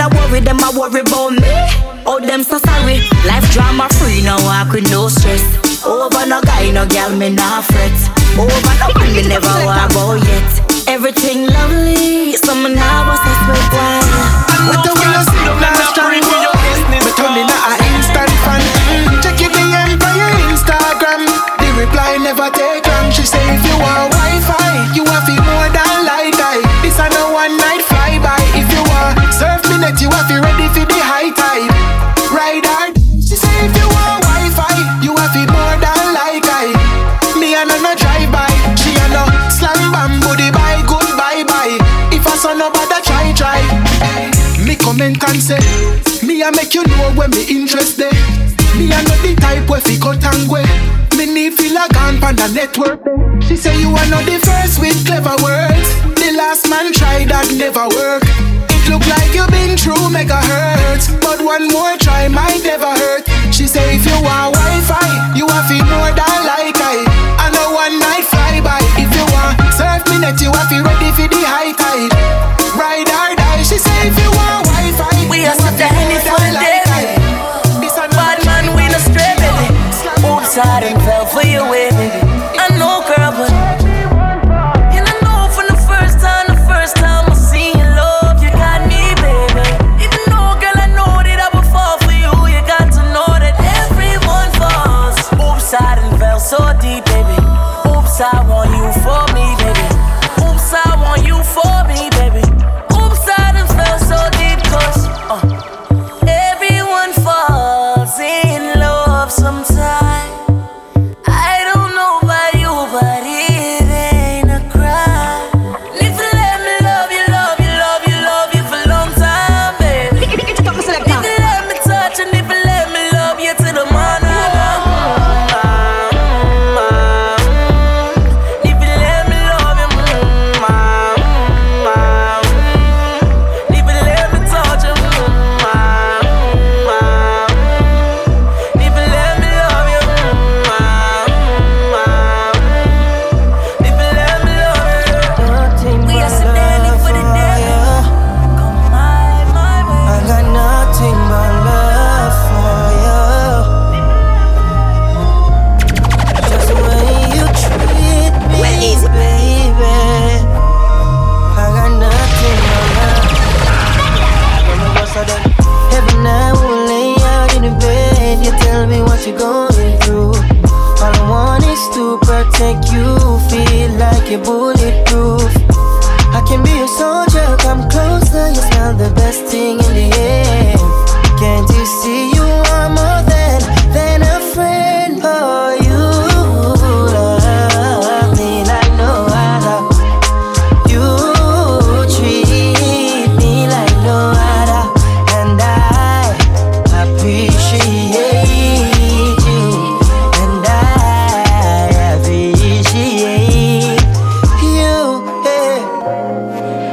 Not 0.00 0.14
worry 0.14 0.40
them, 0.40 0.56
I 0.64 0.72
worry 0.72 1.04
about 1.04 1.36
me. 1.36 1.52
Oh, 2.08 2.18
them 2.18 2.42
so 2.42 2.56
sorry. 2.56 3.04
Life 3.28 3.44
drama 3.52 3.86
free, 4.00 4.24
no 4.24 4.36
walk 4.48 4.72
with 4.72 4.88
no 4.90 5.08
stress. 5.08 5.44
Over 5.84 6.24
no 6.24 6.40
guy, 6.40 6.72
no 6.72 6.86
girl, 6.88 7.12
me 7.16 7.28
not 7.28 7.64
fret. 7.68 7.92
Over 8.40 8.72
no 8.80 8.88
man, 8.96 9.12
me 9.12 9.28
never 9.28 9.52
walk 9.68 9.92
about 9.92 10.24
yet. 10.24 10.88
Everything 10.88 11.46
lovely, 11.46 12.32
so 12.32 12.56
now 12.56 13.12
a 13.12 13.16
sweat 13.20 13.66
why. 13.76 14.00
Enough 14.72 14.84
girl 14.88 14.99
net, 29.80 30.00
you 30.00 30.10
have 30.12 30.30
it 30.30 30.40
ready 30.44 30.68
for 30.76 30.84
the 30.84 31.00
high 31.00 31.32
tide. 31.32 31.72
Ride 32.28 32.66
hard. 32.68 32.94
She 33.16 33.34
say 33.34 33.56
if 33.64 33.72
you 33.72 33.88
want 33.88 34.22
Wi-Fi, 34.28 34.76
you 35.00 35.16
have 35.16 35.34
it 35.34 35.48
more 35.48 35.76
than 35.80 36.04
light 36.12 36.44
eye. 36.44 36.72
Me 37.40 37.56
and 37.56 37.72
no 37.80 37.92
drive 37.96 38.28
by. 38.28 38.52
She 38.76 38.92
a 38.92 39.06
no 39.08 39.24
slang 39.48 39.90
bamboo 39.90 40.36
the 40.36 40.52
bye 40.52 40.84
goodbye 40.84 41.44
bye. 41.48 41.80
If 42.12 42.26
I 42.28 42.36
saw 42.36 42.52
nobody 42.52 43.00
try 43.02 43.32
try. 43.32 43.60
Me 44.60 44.76
comment 44.76 45.16
and 45.24 45.40
say 45.42 45.58
Me 46.24 46.42
a 46.42 46.52
make 46.52 46.74
you 46.74 46.84
know 46.84 47.10
when 47.16 47.30
me 47.30 47.42
interest 47.48 47.98
interested 47.98 48.12
Me 48.76 48.86
a 48.86 49.02
not 49.02 49.18
the 49.24 49.34
type 49.40 49.68
where 49.68 49.80
fi 49.80 49.96
cut 49.98 50.22
and 50.22 50.48
go 50.48 50.60
Me 51.16 51.26
need 51.26 51.54
feel 51.54 51.74
a 51.74 51.88
gun 51.88 52.20
pan 52.20 52.36
the 52.36 52.46
network 52.52 53.00
She 53.42 53.56
say 53.56 53.80
you 53.80 53.88
are 53.88 54.10
not 54.10 54.26
the 54.26 54.38
first 54.38 54.78
with 54.78 55.00
clever 55.06 55.34
words 55.42 55.88
The 56.20 56.34
last 56.36 56.68
man 56.68 56.92
tried 56.92 57.30
that 57.30 57.50
never 57.56 57.88
work 57.88 58.49
look 58.90 59.06
like 59.06 59.30
you've 59.32 59.48
been 59.54 59.78
through 59.78 60.10
megahertz 60.10 61.06
But 61.22 61.38
one 61.40 61.70
more 61.70 61.94
try 61.96 62.26
might 62.26 62.60
never 62.66 62.90
hurt. 62.90 63.24
She 63.54 63.66
say 63.66 63.94
if 63.94 64.04
you 64.04 64.18
want 64.26 64.58
Wi-Fi 64.58 65.38
You 65.38 65.46
have 65.46 65.70
it 65.70 65.86
more 65.86 66.10
than 66.10 66.38
like 66.50 66.74
I 66.74 66.98
I 67.38 67.46
know 67.54 67.70
one 67.70 67.94
night 68.02 68.26
flyby 68.26 68.82
If 68.98 69.10
you 69.14 69.24
want 69.30 69.54
surf 69.78 70.02
me 70.10 70.18
net 70.18 70.42
You 70.42 70.50
have 70.50 70.72
it 70.74 70.82
ready 70.82 71.10
for 71.14 71.28
the 71.30 71.39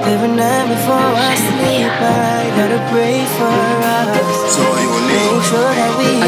Every 0.08 0.32
night 0.32 0.72
before 0.72 0.96
I 0.96 1.36
sleep, 1.36 1.92
I 2.00 2.48
gotta 2.56 2.80
pray 2.88 3.28
for 3.36 3.52
us. 3.52 4.56
So 4.56 4.64
you 4.80 4.88
Make 5.04 5.44
sure 5.44 5.68
that 5.68 5.92
we 6.00 6.24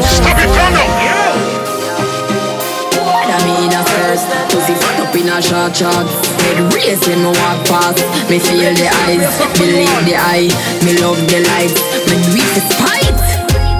I 3.24 3.38
mean 3.48 3.72
a 3.72 3.80
first 3.80 4.28
Pussy 4.52 4.76
fuck 4.76 5.00
up 5.00 5.16
in 5.16 5.32
a 5.32 5.40
short 5.40 5.72
short. 5.72 6.04
Head 6.44 6.60
race 6.76 7.00
when 7.08 7.24
me 7.24 7.32
walk 7.32 7.64
past. 7.72 8.04
Me 8.28 8.36
feel 8.36 8.68
the 8.76 8.84
eyes 9.08 9.24
Believe 9.56 9.88
the 10.04 10.12
eye. 10.12 10.52
Me 10.84 11.00
love 11.00 11.16
the 11.32 11.40
lights 11.40 11.80
Me 12.04 12.20
do 12.20 12.36
it 12.36 12.48
for 12.52 12.60
spite. 12.76 13.16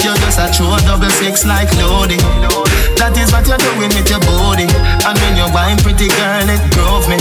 You're 0.01 0.17
just 0.17 0.41
a 0.41 0.49
true 0.49 0.81
double 0.89 1.13
six 1.21 1.45
like 1.45 1.69
loading. 1.77 2.25
That 2.97 3.13
is 3.21 3.37
what 3.37 3.45
you're 3.45 3.61
doing 3.61 3.93
with 3.93 4.09
your 4.09 4.25
body. 4.25 4.65
And 5.05 5.17
when 5.21 5.37
you 5.37 5.45
wine, 5.53 5.77
pretty 5.85 6.09
girl, 6.09 6.49
it 6.49 6.65
drove 6.73 7.05
me. 7.05 7.21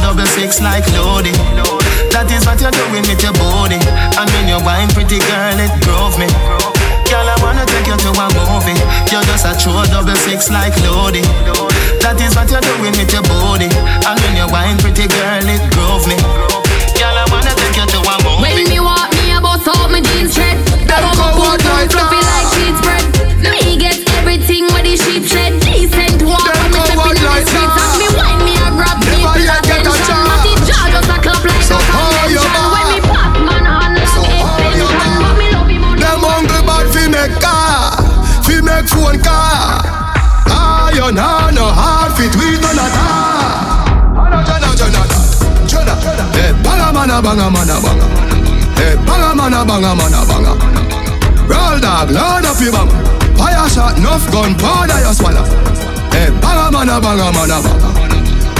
double 0.00 0.26
six 0.26 0.60
like 0.60 0.86
loading. 0.96 1.36
That 2.14 2.30
is 2.30 2.46
what 2.46 2.60
you're 2.60 2.72
doing 2.72 3.04
with 3.08 3.20
your 3.20 3.34
body. 3.36 3.80
And 4.16 4.28
when 4.32 4.46
you 4.48 4.58
wine, 4.64 4.88
pretty 4.92 5.18
girl, 5.18 5.58
it 5.58 5.72
drove 5.84 6.16
me. 6.16 6.28
Girl, 7.08 7.26
I 7.28 7.36
wanna 7.44 7.64
take 7.68 7.88
you 7.88 7.96
to 7.96 8.10
a 8.14 8.26
movie. 8.32 8.78
You're 9.12 9.24
just 9.28 9.44
a 9.44 9.52
true 9.58 9.84
double 9.92 10.16
six 10.16 10.48
like 10.48 10.76
loading. 10.86 11.26
That 12.00 12.16
is 12.20 12.32
what 12.36 12.48
you're 12.48 12.64
doing 12.64 12.94
with 12.96 13.12
your 13.12 13.24
body. 13.26 13.68
And 14.06 14.16
when 14.22 14.34
you 14.36 14.48
wine, 14.48 14.78
pretty 14.80 15.08
girl, 15.08 15.44
it 15.44 15.62
drove 15.76 16.04
me. 16.08 16.16
Girl, 16.96 17.16
I 17.16 17.24
wanna 17.28 17.52
take 17.52 17.76
you 17.76 17.86
to 17.86 17.98
a 18.00 18.14
movie. 18.24 18.40
When 18.40 18.68
me 18.68 18.80
walk 18.80 19.10
me 19.20 19.32
a 19.34 19.40
bust 19.40 19.68
out 19.68 19.90
my 19.90 20.00
jeans 20.00 20.34
shred 20.34 20.56
one 21.00 21.16
my 21.16 21.32
boot 21.34 21.64
like 21.64 22.11
mana 49.82 50.22
banga 50.26 50.54
mana 50.54 50.54
banga. 50.54 50.54
Roll 51.50 51.80
dog, 51.80 52.10
load 52.10 52.46
up 52.46 52.60
your 52.60 52.72
banga. 52.72 52.94
Fire 53.36 53.68
shot, 53.68 53.98
enough 53.98 54.30
gun 54.30 54.54
powder 54.54 54.98
you 55.02 55.12
swallow. 55.12 55.44
Hey, 56.14 56.30
banga 56.38 56.70
mana 56.70 57.00
banga 57.00 57.32
mana 57.34 57.58
banga. 57.58 57.90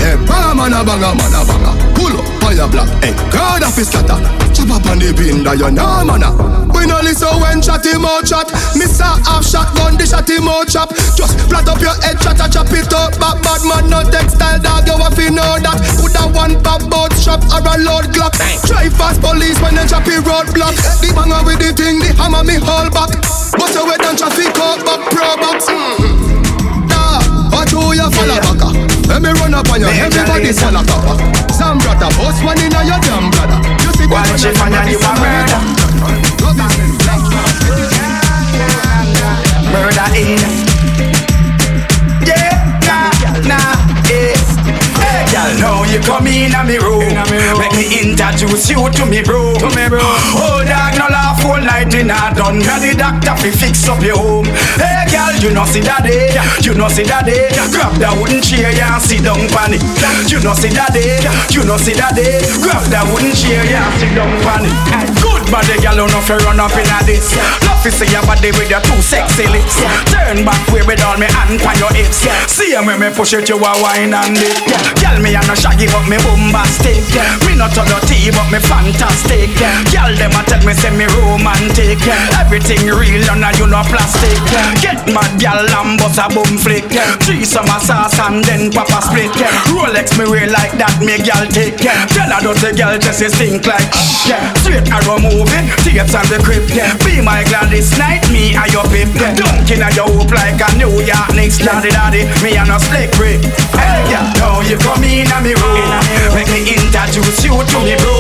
Hey, 0.03 0.17
banga 0.27 0.55
mana 0.55 0.83
banga 0.85 1.15
mana 1.15 1.41
banga. 1.47 1.71
Pull 1.95 2.19
up, 2.19 2.27
fire 2.43 2.69
black. 2.69 2.89
Hey, 3.03 3.15
eh, 3.15 3.31
crowd 3.31 3.63
of 3.63 3.77
his 3.77 3.89
scatter. 3.89 4.19
Chop 4.53 4.71
up 4.71 4.87
on 4.91 4.99
the 4.99 5.15
bin 5.15 5.45
that 5.45 5.59
you 5.59 5.71
know 5.71 6.05
mana. 6.05 6.35
We 6.75 6.87
no 6.87 6.99
listen 7.01 7.31
when 7.39 7.63
chat 7.63 7.87
him 7.87 8.05
out 8.05 8.27
chat. 8.27 8.51
Mister 8.75 9.07
half 9.07 9.47
shotgun, 9.47 9.97
the 9.97 10.07
shot 10.07 10.29
him 10.29 10.49
out 10.49 10.67
chop. 10.67 10.91
Just 11.17 11.37
flat 11.49 11.69
up 11.69 11.81
your 11.81 11.97
head, 12.01 12.17
chat 12.21 12.41
a 12.41 12.47
chop 12.49 12.73
it 12.73 12.93
up. 12.93 13.13
Back 13.21 13.43
bad 13.45 13.63
man, 13.69 13.85
no 13.91 14.01
textile 14.03 14.59
dog. 14.61 14.87
You 14.89 14.97
have 14.97 15.15
to 15.17 15.27
know 15.29 15.61
that. 15.61 15.77
Put 16.01 16.17
a 16.17 16.25
one 16.33 16.57
pop 16.65 16.83
boat 16.89 17.13
shop 17.21 17.45
or 17.53 17.61
a 17.61 17.75
load 17.81 18.09
clock. 18.17 18.33
Drive 18.65 18.97
fast 18.97 19.21
police 19.21 19.61
when 19.61 19.77
they 19.77 19.85
chop 19.85 20.09
it 20.09 20.25
roadblock. 20.25 20.75
The 21.05 21.13
banger 21.13 21.45
with 21.45 21.61
the 21.61 21.71
thing, 21.77 22.01
the 22.01 22.17
hammer 22.17 22.45
me 22.45 22.57
hold 22.57 22.93
back. 22.97 23.13
Bust 23.57 23.77
your 23.77 23.85
head 23.89 24.01
and 24.03 24.17
traffic 24.17 24.57
out 24.57 24.81
back 24.83 25.01
pro 25.13 25.29
box. 25.37 25.69
Mm. 25.69 26.89
Nah, 26.89 27.21
watch 27.53 27.77
who 27.77 27.93
you 27.93 28.09
follow 28.09 28.41
back. 28.41 28.63
Let 29.09 29.21
me 29.21 29.31
run 29.37 29.53
up 29.53 29.69
on 29.69 29.85
you, 29.85 29.93
everybody 29.93 30.53
swallow 30.57 30.81
copper. 30.89 31.21
Some 31.53 31.77
brother, 31.79 32.09
boss 32.17 32.41
one 32.41 32.57
in 32.57 32.73
your 32.73 33.01
damn 33.05 33.29
brother. 33.29 33.61
You 33.85 33.93
see 34.01 34.09
don't 34.09 34.41
you 34.41 34.53
find 34.57 34.75
out 34.75 34.89
you 34.89 34.97
a 34.97 35.13
murder? 35.21 35.61
Murder 39.73 40.09
in 40.17 40.62
nah, 43.47 43.77
yeah 44.09 44.53
Hey, 45.03 45.27
girl, 45.35 45.53
now 45.59 45.83
you 45.91 45.99
come 46.01 46.27
in 46.31 46.55
a 46.55 46.63
me 46.63 46.79
room. 46.79 47.11
Make 47.59 47.75
me 47.75 47.87
introduce 48.01 48.71
you 48.71 48.87
to 48.87 49.05
me 49.05 49.21
bro. 49.21 49.53
To 49.59 49.69
me 49.75 49.91
bro. 49.91 50.01
Oh, 50.01 50.63
dog, 50.63 50.95
no 50.95 51.11
laugh 51.11 51.45
all 51.45 51.59
night 51.59 51.93
in 51.93 52.09
a 52.09 52.31
done. 52.33 52.63
Got 52.63 52.81
the 52.81 52.95
doctor 52.95 53.35
fi 53.37 53.51
fix 53.51 53.89
up 53.89 54.01
your 54.01 54.17
home. 54.17 54.47
Hey, 54.79 55.05
girl, 55.11 55.35
you 55.43 55.51
know 55.53 55.67
see 55.67 55.83
that 55.83 56.07
day. 56.07 56.31
You 56.63 56.75
know 56.75 56.89
see 56.89 57.03
that 57.05 57.27
day. 57.27 57.51
Grab 57.75 57.99
that 57.99 58.15
wooden 58.15 58.41
chair 58.41 58.71
yeah, 58.71 58.95
and 58.95 59.03
sit 59.03 59.25
down 59.27 59.43
pan 59.51 59.75
it. 59.75 59.83
You 60.31 60.39
know 60.41 60.55
see 60.55 60.71
that 60.71 60.95
day. 60.95 61.19
You 61.51 61.67
know 61.67 61.77
see 61.77 61.99
that 61.99 62.15
day. 62.15 62.41
Grab 62.63 62.87
that 62.95 63.05
wooden 63.11 63.35
chair 63.35 63.67
yeah, 63.67 63.91
and 63.91 63.99
sit 63.99 64.15
down 64.15 64.31
pan 64.47 64.65
it 64.71 65.32
body, 65.53 65.77
girl, 65.85 66.01
you 66.01 66.09
know 66.09 66.25
fi 66.25 66.41
run 66.49 66.57
up 66.57 66.73
in 66.73 66.89
a 66.89 66.99
this. 67.05 67.37
Love 67.69 67.85
fi 67.85 67.93
see 67.93 68.09
your 68.09 68.25
body 68.25 68.49
with 68.57 68.73
your 68.73 68.81
two 68.89 68.97
sexy 69.05 69.45
lips. 69.53 69.77
Turn 70.09 70.49
back 70.49 70.65
way 70.73 70.81
with 70.81 71.05
all 71.05 71.21
me 71.21 71.29
hand 71.29 71.61
on 71.61 71.77
your 71.77 71.93
hips. 71.93 72.25
See 72.49 72.73
when 72.73 72.97
me 72.97 73.13
push 73.13 73.37
it, 73.37 73.53
you 73.53 73.61
a 73.61 73.71
wine 73.85 74.17
and 74.17 74.33
dip. 74.33 74.57
Girl, 74.97 75.21
me 75.21 75.37
a 75.37 75.45
no 75.45 75.53
shaggy 75.53 75.87
but 75.93 76.09
me 76.09 76.17
bombastic 76.25 77.05
Me 77.45 77.53
not 77.53 77.77
on 77.77 77.85
the 77.93 77.99
tea 78.09 78.33
but 78.33 78.49
me 78.49 78.59
fantastic. 78.65 79.53
Girl, 79.93 80.13
them 80.17 80.33
a 80.33 80.41
tell 80.49 80.65
me 80.65 80.73
say 80.73 80.91
me 80.97 81.05
romantic. 81.21 82.01
Everything 82.41 82.89
real 82.89 83.21
and 83.29 83.45
you 83.61 83.69
no 83.69 83.85
plastic. 83.93 84.41
Get 84.81 85.05
mad, 85.13 85.37
girl, 85.37 85.69
and 85.69 86.01
bust 86.01 86.17
a 86.17 86.33
boom 86.33 86.57
flick. 86.57 86.89
Three 87.21 87.45
summer 87.45 87.77
sauce 87.85 88.17
and 88.25 88.41
then 88.49 88.73
pop 88.73 88.89
a 88.89 89.05
split. 89.05 89.29
Rolex 89.69 90.17
me 90.17 90.25
wear 90.25 90.49
like 90.49 90.73
that, 90.81 90.97
me 91.05 91.21
girl 91.21 91.45
take. 91.53 91.77
Tell 92.17 92.33
her 92.33 92.41
dirty 92.41 92.73
girl 92.73 92.97
just 92.97 93.21
stink 93.37 93.67
like 93.67 93.93
Straight 94.63 94.89
arrow 94.89 95.19
moving, 95.43 95.67
tapes 95.83 96.15
on 96.15 96.23
the 96.31 96.39
crib 96.39 96.63
Be 97.03 97.19
my 97.19 97.43
Gladys 97.51 97.91
Knight, 97.99 98.23
me 98.31 98.55
and 98.55 98.71
your 98.71 98.87
pip 98.95 99.11
Dunking 99.35 99.83
at 99.83 99.95
your 99.99 100.07
hoop 100.07 100.31
like 100.31 100.59
a 100.63 100.69
New 100.79 101.03
York 101.03 101.35
Knicks 101.35 101.59
Daddy 101.59 101.91
daddy, 101.91 102.31
me 102.43 102.55
and 102.55 102.71
a 102.71 102.79
slick 102.79 103.11
brick 103.19 103.43
Hey, 103.75 104.07
yeah, 104.07 104.31
now 104.39 104.63
you 104.63 104.79
come 104.79 105.03
in 105.03 105.27
a 105.27 105.39
me 105.43 105.59
room. 105.59 105.91
Make 106.39 106.51
me 106.55 106.79
introduce 106.79 107.43
you 107.43 107.59
to 107.59 107.79
me 107.83 107.99
bro 107.99 108.15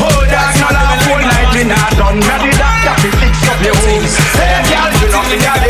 Oh, 0.00 0.24
dog, 0.24 0.52
no 0.56 0.68
laugh 0.72 1.04
all 1.12 1.20
night. 1.20 1.52
In 1.52 1.68
a 1.68 1.80
done 2.00 2.16
Me 2.16 2.36
the 2.48 2.50
doctor. 2.56 2.96
Fi 3.04 3.10
fix 3.20 3.36
up 3.52 3.60
your 3.60 3.76
home 3.76 4.04
Hey, 4.40 4.64
girl, 4.72 4.88
you 4.88 5.08
know 5.12 5.24
the 5.28 5.36
daddy. 5.36 5.68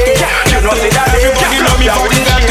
You 0.54 0.60
know 0.62 0.74
the 0.78 0.88
daddy. 0.94 1.26
Everybody 1.26 1.58
love 1.90 2.06
me 2.06 2.18
ghetto 2.22 2.41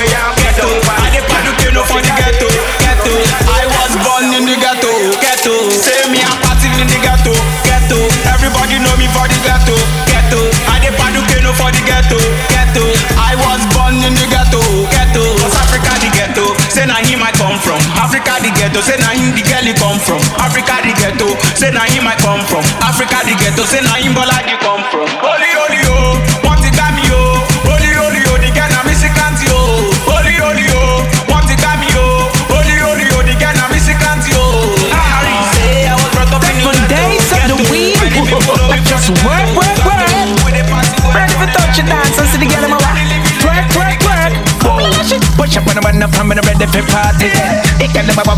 for 9.16 9.26
the 9.28 9.38
ghetto 9.45 9.76
Ghetto. 10.07 10.41
I 10.72 10.80
dey 10.84 10.93
paduke 10.95 11.38
no 11.43 11.51
for 11.55 11.72
the 11.72 11.82
ghetto 11.88 12.20
Ghetto. 12.51 12.84
I 13.20 13.36
was 13.39 13.62
born 13.76 13.99
in 14.03 14.14
the 14.16 14.26
ghetto 14.32 14.62
Ghetto. 14.91 15.24
Cause 15.41 15.55
Africa 15.59 15.93
the 16.01 16.09
ghetto. 16.16 16.45
Say 16.72 16.86
na 16.88 16.97
him 17.03 17.22
I 17.24 17.32
come 17.36 17.59
from. 17.59 17.80
Africa 17.99 18.39
the 18.41 18.51
ghetto. 18.55 18.80
Say 18.82 18.97
na 18.99 19.12
him 19.16 19.32
the 19.36 19.43
girl 19.43 19.68
come 19.78 19.99
from. 19.99 20.22
Africa 20.39 20.80
the 20.84 20.93
ghetto. 20.95 21.28
Say 21.57 21.72
na 21.72 21.84
him 21.91 22.07
I 22.07 22.16
come 22.20 22.43
from. 22.47 22.64
Africa 22.84 23.24
the 23.28 23.36
ghetto. 23.39 23.64
Say 23.68 23.82
na 23.84 23.95
him 23.99 24.14
Bola 24.16 24.38
come 24.64 24.84
from 24.91 25.07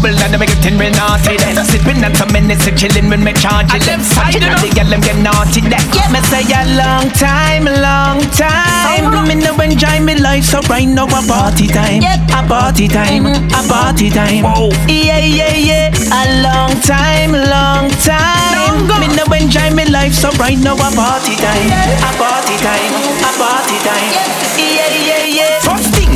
bubble 0.03 0.19
and 0.19 0.33
them 0.33 0.43
getting 0.43 0.77
real 0.77 0.91
naughty 0.91 1.37
then. 1.37 1.55
Sipping 1.63 2.03
on 2.03 2.13
some 2.15 2.31
minutes 2.33 2.67
and 2.67 2.77
chilling 2.77 3.07
when 3.09 3.23
me 3.23 3.31
it. 3.31 3.83
Them 3.87 4.03
side, 4.03 4.35
you 4.35 4.41
know, 4.41 4.59
the 4.59 4.69
girl 4.75 4.89
them 4.91 4.99
get 4.99 5.17
naughty 5.23 5.61
then. 5.63 5.79
Yeah, 5.95 6.11
me 6.11 6.19
say 6.27 6.43
a 6.43 6.61
long 6.75 7.07
time, 7.15 7.65
long 7.79 8.19
time. 8.35 9.07
Me 9.27 9.35
no 9.35 9.55
enjoy 9.59 9.99
me 10.03 10.15
life, 10.19 10.43
so 10.43 10.59
right 10.67 10.87
now 10.87 11.07
a 11.07 11.21
party 11.23 11.67
time. 11.67 12.03
A 12.03 12.43
party 12.47 12.87
time, 12.87 13.25
a 13.27 13.61
party 13.67 14.09
time. 14.09 14.43
Yeah, 14.87 15.23
yeah, 15.23 15.55
yeah. 15.55 15.95
A 16.11 16.43
long 16.43 16.75
time, 16.83 17.31
long 17.31 17.87
time. 18.03 18.83
Me 18.99 19.07
no 19.15 19.23
enjoy 19.31 19.71
me 19.71 19.85
life, 19.85 20.13
so 20.13 20.29
right 20.35 20.59
now 20.59 20.75
a 20.75 20.89
party 20.91 21.35
time. 21.39 21.71
A 22.03 22.11
party 22.19 22.55
time, 22.59 22.91
a 23.23 23.31
party 23.39 23.77
time. 23.87 24.11
Yeah, 24.11 24.27
yeah, 24.59 24.67
yeah. 24.67 24.72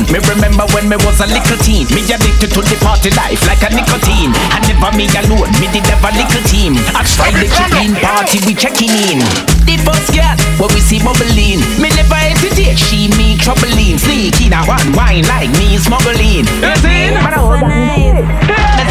Me 0.08 0.18
remember 0.24 0.64
when 0.72 0.88
me 0.88 0.96
was 1.04 1.20
a 1.20 1.28
little 1.28 1.58
teen. 1.60 1.84
Me 1.92 2.00
addicted 2.08 2.50
to 2.56 2.60
the 2.64 2.76
party 2.80 3.12
life 3.12 3.44
like 3.44 3.60
a 3.64 3.70
nicotine. 3.72 4.32
And 4.56 4.62
never 4.64 4.90
me 4.96 5.06
alone, 5.12 5.52
me 5.60 5.68
did 5.68 5.84
have 5.92 6.04
a 6.04 6.10
little 6.16 6.44
team. 6.48 6.76
Ask 6.96 7.20
Friday 7.20 7.48
chicken 7.52 7.94
party, 8.00 8.40
we 8.48 8.54
checking 8.56 8.92
in. 9.08 9.20
The 9.68 9.76
first 9.84 10.12
girl, 10.16 10.36
when 10.56 10.72
we 10.72 10.80
see 10.80 11.00
bubbling. 11.00 11.60
Me 11.76 11.92
never 11.92 12.16
hesitate, 12.16 12.80
she 12.80 13.12
me 13.20 13.36
troubling. 13.36 14.00
Sneaking 14.00 14.56
a 14.56 14.64
one 14.64 14.92
wine 14.96 15.28
like 15.28 15.52
me 15.60 15.76
smuggling. 15.76 16.48
You 16.64 16.74
see? 16.80 16.98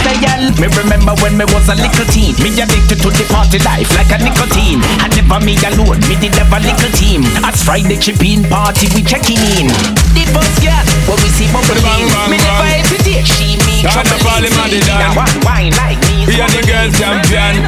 Man, 0.08 0.24
I 0.24 0.32
hold 0.32 0.48
on. 0.48 0.48
Let's 0.48 0.48
say 0.48 0.48
y'all. 0.48 0.48
Me 0.58 0.68
remember 0.72 1.14
when 1.22 1.36
me 1.36 1.46
was 1.52 1.68
a 1.68 1.76
little 1.76 2.08
teen. 2.08 2.34
Me 2.40 2.50
addicted 2.56 3.00
to 3.04 3.10
the 3.12 3.26
party 3.28 3.60
life 3.60 3.92
like 3.96 4.12
a 4.12 4.20
nicotine. 4.24 4.80
And 5.04 5.12
never 5.12 5.40
me 5.44 5.60
alone, 5.68 6.00
me 6.08 6.16
did 6.16 6.36
have 6.40 6.52
a 6.52 6.60
little 6.64 6.92
team. 6.96 7.24
As 7.44 7.60
Friday 7.64 8.00
chipping 8.00 8.44
party, 8.48 8.88
we 8.96 9.04
checking 9.04 9.40
in. 9.60 9.68
The 10.16 10.24
first 10.32 10.64
girl, 10.64 10.86
where 11.12 11.20
we 11.20 11.30
see 11.36 11.50
bubbling. 11.52 12.08
Me 12.32 12.38
never 12.40 12.68
hesitate, 12.72 13.28
she 13.28 13.60
me 13.68 13.84
troubling. 13.84 14.54
A 14.88 15.10
one 15.14 15.38
wine 15.44 15.74
like 15.76 16.00
me 16.08 16.26
We 16.26 16.40
are 16.40 16.50
the 16.50 16.64
girls 16.64 16.96
champion. 16.96 17.68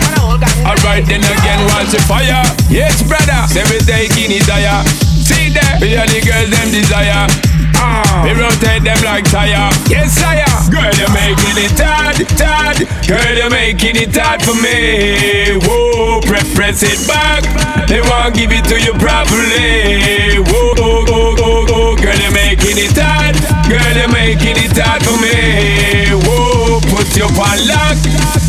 Alright 0.65 1.05
then 1.05 1.23
again, 1.23 1.59
watch 1.69 1.91
the 1.91 2.01
fire. 2.07 2.43
Yes, 2.71 3.03
brother. 3.03 3.47
Say 3.51 3.63
we 3.67 3.79
taking 3.83 4.31
it 4.31 4.47
higher. 4.47 5.18
See 5.29 5.53
there, 5.53 5.77
we 5.77 5.93
are 5.93 6.09
the 6.09 6.19
girls 6.25 6.49
them 6.49 6.73
desire. 6.73 7.29
Ah, 7.77 8.25
we 8.25 8.33
rotate 8.33 8.81
them 8.83 8.97
like 9.05 9.29
tire. 9.29 9.69
Yes, 9.87 10.17
sire. 10.17 10.43
Girl, 10.73 10.89
you're 10.97 11.13
making 11.13 11.57
it 11.69 11.77
hard, 11.77 12.17
hard. 12.41 12.77
Girl, 13.07 13.33
you're 13.37 13.53
making 13.53 13.95
it 13.95 14.11
hard 14.17 14.41
for 14.41 14.57
me. 14.57 15.55
Whoa, 15.63 16.19
press, 16.25 16.49
press 16.57 16.81
it 16.83 16.99
back. 17.07 17.45
They 17.87 18.01
won't 18.01 18.35
give 18.35 18.51
it 18.51 18.65
to 18.73 18.81
you 18.81 18.93
properly. 18.97 20.41
Whoa, 20.43 20.73
oh, 20.81 21.05
oh, 21.07 21.35
oh, 21.39 21.65
oh. 21.69 21.95
Girl, 22.01 22.17
you're 22.19 22.33
making 22.33 22.81
it 22.81 22.97
hard. 22.97 23.37
Girl, 23.69 23.95
you're 23.95 24.11
making 24.11 24.57
it 24.59 24.75
hard 24.75 24.99
for 25.05 25.15
me. 25.21 26.11
Whoa, 26.25 26.81
put 26.91 27.07
your 27.15 27.31
on 27.31 27.59
lock. 27.69 27.97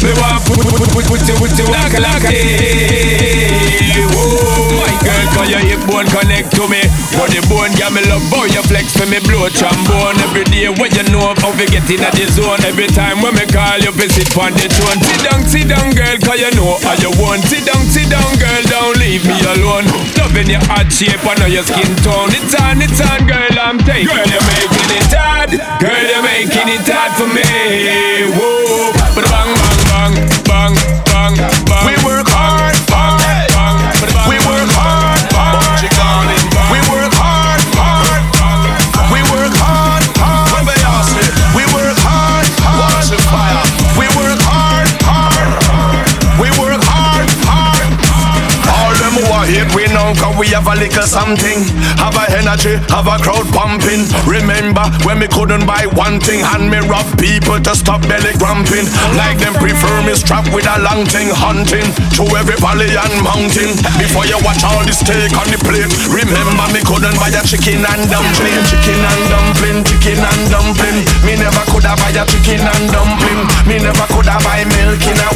Me 0.02 0.10
want 0.16 0.42
put, 0.48 0.64
put, 0.64 0.90
put, 0.90 1.04
put, 1.06 1.22
you, 1.28 1.36
put 1.38 1.52
you 1.54 1.68
lock, 1.70 1.92
lock. 2.02 2.24
Hey, 2.24 3.52
whoa, 3.52 3.69
my 5.41 5.49
your 5.49 5.64
hip 5.64 5.80
bone 5.88 6.05
connect 6.12 6.53
to 6.57 6.68
me. 6.68 6.84
But 7.16 7.32
the 7.32 7.41
bone, 7.49 7.72
yeah, 7.80 7.88
me 7.88 8.05
love 8.12 8.24
how 8.28 8.45
you 8.45 8.61
flex 8.68 8.93
for 8.93 9.09
me 9.09 9.16
blow 9.24 9.49
trombone 9.49 10.20
every 10.20 10.45
day. 10.53 10.68
When 10.68 10.93
you 10.93 11.05
know 11.09 11.32
how 11.41 11.53
we 11.57 11.64
get 11.64 11.88
in 11.88 12.05
the 12.05 12.24
zone. 12.28 12.61
Every 12.68 12.88
time 12.93 13.24
when 13.24 13.32
me 13.32 13.49
call 13.49 13.80
you, 13.80 13.93
visit 13.97 14.28
on 14.36 14.53
the 14.53 14.68
throne. 14.68 15.01
Sit 15.01 15.20
down, 15.24 15.41
sit 15.49 15.66
down, 15.72 15.97
girl, 15.97 16.16
cause 16.20 16.41
you 16.41 16.53
know 16.53 16.76
how 16.84 16.97
you 17.01 17.12
want. 17.16 17.41
Sit 17.49 17.64
down, 17.64 17.80
sit 17.88 18.12
down, 18.12 18.28
girl, 18.36 18.62
don't 18.68 18.97
leave 19.01 19.24
me 19.24 19.36
alone. 19.57 19.88
Loving 20.20 20.53
your 20.53 20.64
hot 20.68 20.93
shape, 20.93 21.24
I 21.24 21.32
know 21.41 21.49
your 21.49 21.64
skin 21.64 21.88
tone. 22.05 22.30
It's 22.36 22.53
on, 22.61 22.84
it's 22.84 23.01
on, 23.01 23.24
girl, 23.24 23.57
I'm 23.57 23.80
taking. 23.80 24.12
Girl, 24.12 24.28
you're 24.28 24.45
making 24.45 24.91
it 24.93 25.12
hard. 25.16 25.51
Girl, 25.80 26.05
you're 26.05 26.24
making 26.24 26.68
it 26.68 26.84
hard 26.84 27.12
for 27.16 27.28
me. 27.32 27.49
Whoa, 28.36 28.93
but 29.16 29.24
bang, 29.24 29.51
bang, 29.88 30.14
bang, 30.45 30.74
bang, 31.09 31.34
bang, 31.64 31.64
bang. 31.64 31.99
We 50.41 50.51
we 50.51 50.57
have 50.57 50.66
a 50.66 50.74
little 50.74 51.07
something. 51.07 51.62
Have 52.03 52.16
a 52.16 52.24
energy, 52.34 52.74
have 52.88 53.07
a 53.07 53.20
crowd 53.22 53.47
pumping. 53.53 54.09
Remember 54.26 54.82
when 55.05 55.20
me 55.20 55.28
couldn't 55.28 55.62
buy 55.62 55.86
one 55.95 56.18
thing 56.18 56.43
And 56.43 56.66
me 56.66 56.82
rob 56.91 57.07
people 57.20 57.61
to 57.62 57.72
stop 57.78 58.01
belly 58.09 58.32
grumping. 58.41 58.88
Like 59.14 59.38
them 59.38 59.55
prefer 59.55 60.03
me 60.03 60.18
strapped 60.18 60.51
with 60.51 60.66
a 60.66 60.80
long 60.82 61.07
thing 61.07 61.30
Hunting 61.30 61.86
through 62.16 62.34
every 62.34 62.59
valley 62.59 62.91
and 62.91 63.14
mountain. 63.22 63.78
Before 64.01 64.26
you 64.26 64.41
watch 64.43 64.64
all 64.66 64.82
this 64.82 64.99
steak 64.99 65.30
on 65.38 65.47
the 65.53 65.61
plate 65.62 65.86
Remember 66.11 66.66
me 66.74 66.82
couldn't 66.82 67.14
buy 67.22 67.30
a 67.30 67.43
chicken 67.47 67.86
and 67.86 68.03
dumpling. 68.11 68.59
Chicken 68.66 68.99
and 68.99 69.22
dumpling, 69.30 69.78
chicken 69.86 70.18
and 70.18 70.43
dumpling. 70.51 70.99
Me 71.22 71.38
never 71.38 71.62
coulda 71.70 71.95
buy 72.01 72.11
a 72.11 72.26
chicken 72.26 72.64
and 72.64 72.86
dumpling. 72.91 73.41
Me 73.70 73.78
never 73.78 74.09
coulda 74.11 74.34
buy 74.43 74.66
milk 74.66 75.05
in 75.05 75.20
a 75.20 75.28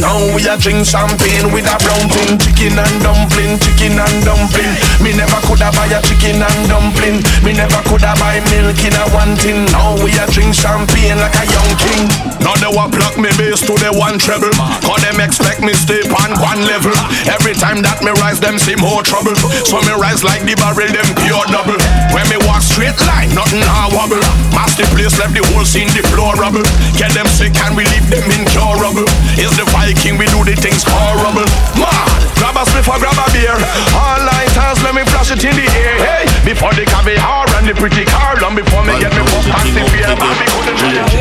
Now 0.00 0.20
we 0.36 0.44
a 0.44 0.60
drink 0.60 0.84
champagne 0.84 1.48
with 1.56 1.64
a 1.64 1.76
brown 1.80 2.06
thing 2.12 2.36
Chicken 2.36 2.76
and 2.76 2.96
dumpling, 3.00 3.56
chicken 3.56 3.96
and 3.96 4.16
dumpling. 4.24 4.72
Me 5.00 5.16
never 5.16 5.40
coulda 5.48 5.72
buy 5.72 5.88
a 5.88 6.00
chicken 6.04 6.42
and 6.42 6.60
dumpling. 6.68 7.24
Me 7.40 7.56
never 7.56 7.80
coulda 7.88 8.12
buy 8.20 8.40
milk 8.52 8.76
in 8.84 8.92
a 8.92 9.04
one 9.16 9.36
tin 9.40 9.64
Now 9.72 9.96
we 10.04 10.12
a 10.20 10.24
drink 10.28 10.52
champagne 10.52 11.16
like 11.16 11.36
a 11.40 11.44
young 11.48 11.72
king. 11.80 12.04
Now 12.44 12.52
they 12.60 12.68
want 12.68 12.92
block 12.92 13.16
me 13.16 13.32
bass 13.40 13.64
to 13.64 13.74
the 13.80 13.88
one 13.96 14.20
treble 14.20 14.52
Cause 14.84 15.00
them 15.00 15.16
expect 15.20 15.64
me 15.64 15.72
stay 15.72 16.04
on 16.12 16.30
one 16.44 16.60
level. 16.68 16.92
Every 17.32 17.56
time 17.56 17.80
that 17.80 18.04
me 18.04 18.12
rise 18.20 18.40
them 18.40 18.60
see 18.60 18.76
more 18.76 19.00
trouble. 19.00 19.36
So 19.64 19.80
me 19.80 19.96
rise 19.96 20.20
like 20.20 20.44
the 20.44 20.56
barrel 20.60 20.92
them 20.92 21.08
pure 21.24 21.46
double. 21.48 21.80
When 22.12 22.26
me 22.28 22.36
walk 22.44 22.60
straight 22.60 22.96
line 23.08 23.32
nothing 23.32 23.64
a 23.64 23.88
wobble. 23.96 24.20
Mass 24.52 24.76
the 24.76 24.84
place 24.92 25.16
left 25.16 25.32
the 25.32 25.44
whole 25.52 25.64
scene 25.64 25.88
deplorable. 25.96 26.64
Get 27.00 27.16
them 27.16 27.28
sick 27.32 27.56
and 27.64 27.72
we 27.72 27.88
leave 27.96 28.08
them 28.12 28.28
incurable. 28.28 29.08
Is 29.40 29.52
the 29.56 29.64
Viking 29.96 30.18
we 30.18 30.26
do 30.28 30.44
the 30.44 30.52
things 30.60 30.84
horrible. 30.84 31.48
Man, 31.80 32.20
grab 32.36 32.60
a 32.60 32.68
spliff 32.68 32.84
or 32.84 33.00
grab 33.00 33.16
a 33.16 33.24
beer. 33.32 33.56
All 33.96 34.20
lighters 34.28 34.76
let 34.84 34.92
me 34.92 35.00
flash 35.08 35.32
it 35.32 35.40
in 35.40 35.56
the 35.56 35.64
air. 35.72 35.96
Hey, 36.04 36.28
before 36.44 36.72
the 36.76 36.84
caviar 36.84 37.48
and 37.56 37.64
the 37.66 37.72
pretty 37.72 38.04
car 38.04 38.36
Long 38.44 38.54
before 38.54 38.84
me 38.84 38.92
get 39.00 39.10
me 39.16 39.24
pop 39.24 39.40
past 39.48 39.72
the 39.72 39.80
beer 39.88 40.12
Man, 40.12 40.36
me 40.36 40.46
couldn't 40.52 40.76
try 40.76 40.92
it 40.92 41.16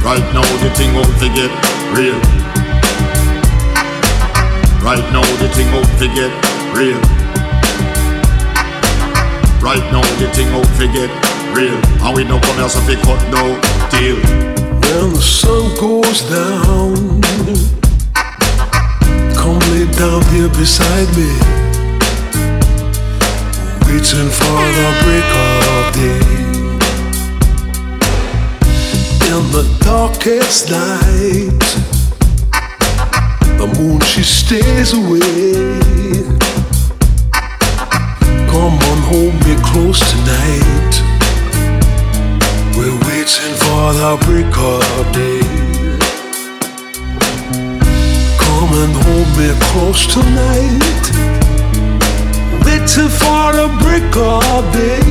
Right 0.00 0.24
now 0.32 0.42
the 0.58 0.70
thing 0.72 0.96
out 0.96 1.12
to 1.20 1.28
get 1.28 1.52
real. 1.92 2.18
Right 4.82 5.04
now 5.12 5.22
the 5.36 5.48
thing 5.52 5.68
out 5.68 5.86
to 6.00 6.08
get 6.08 6.32
real. 6.74 6.98
Right 9.60 9.84
now 9.92 10.02
the 10.18 10.26
thing 10.32 10.48
out 10.48 10.66
to 10.80 10.86
get 10.88 11.10
real. 11.54 11.78
And 12.02 12.16
we 12.16 12.24
no 12.24 12.40
come 12.40 12.56
here 12.56 12.68
so 12.68 12.80
fi 12.80 12.96
cut 12.96 13.20
no 13.30 13.60
deal. 13.90 14.51
When 14.82 15.12
the 15.12 15.20
sun 15.20 15.74
goes 15.80 16.22
down, 16.28 17.20
come 19.34 19.58
lay 19.72 19.86
down 19.92 20.22
here 20.32 20.48
beside 20.50 21.08
me, 21.16 21.32
waiting 23.86 24.30
for 24.38 24.62
the 24.78 24.88
break 25.02 25.30
of 25.46 25.84
day. 25.94 26.42
In 29.32 29.42
the 29.50 29.64
darkest 29.84 30.70
night, 30.70 31.66
the 33.58 33.66
moon 33.78 34.00
she 34.00 34.22
stays 34.22 34.92
away. 34.92 36.22
Come 38.50 38.74
on, 38.90 38.98
hold 39.08 39.34
me 39.46 39.54
close 39.62 40.00
tonight. 40.12 41.11
Waiting 43.12 43.54
for 43.60 43.92
the 43.92 44.16
break 44.24 44.56
of 44.56 45.12
day. 45.12 45.44
Come 48.40 48.72
and 48.72 48.94
hold 49.04 49.28
me 49.36 49.52
close 49.68 50.06
tonight. 50.06 51.04
Waiting 52.64 53.12
for 53.20 53.52
the 53.52 53.68
break 53.84 54.16
of 54.16 54.64
day. 54.72 55.04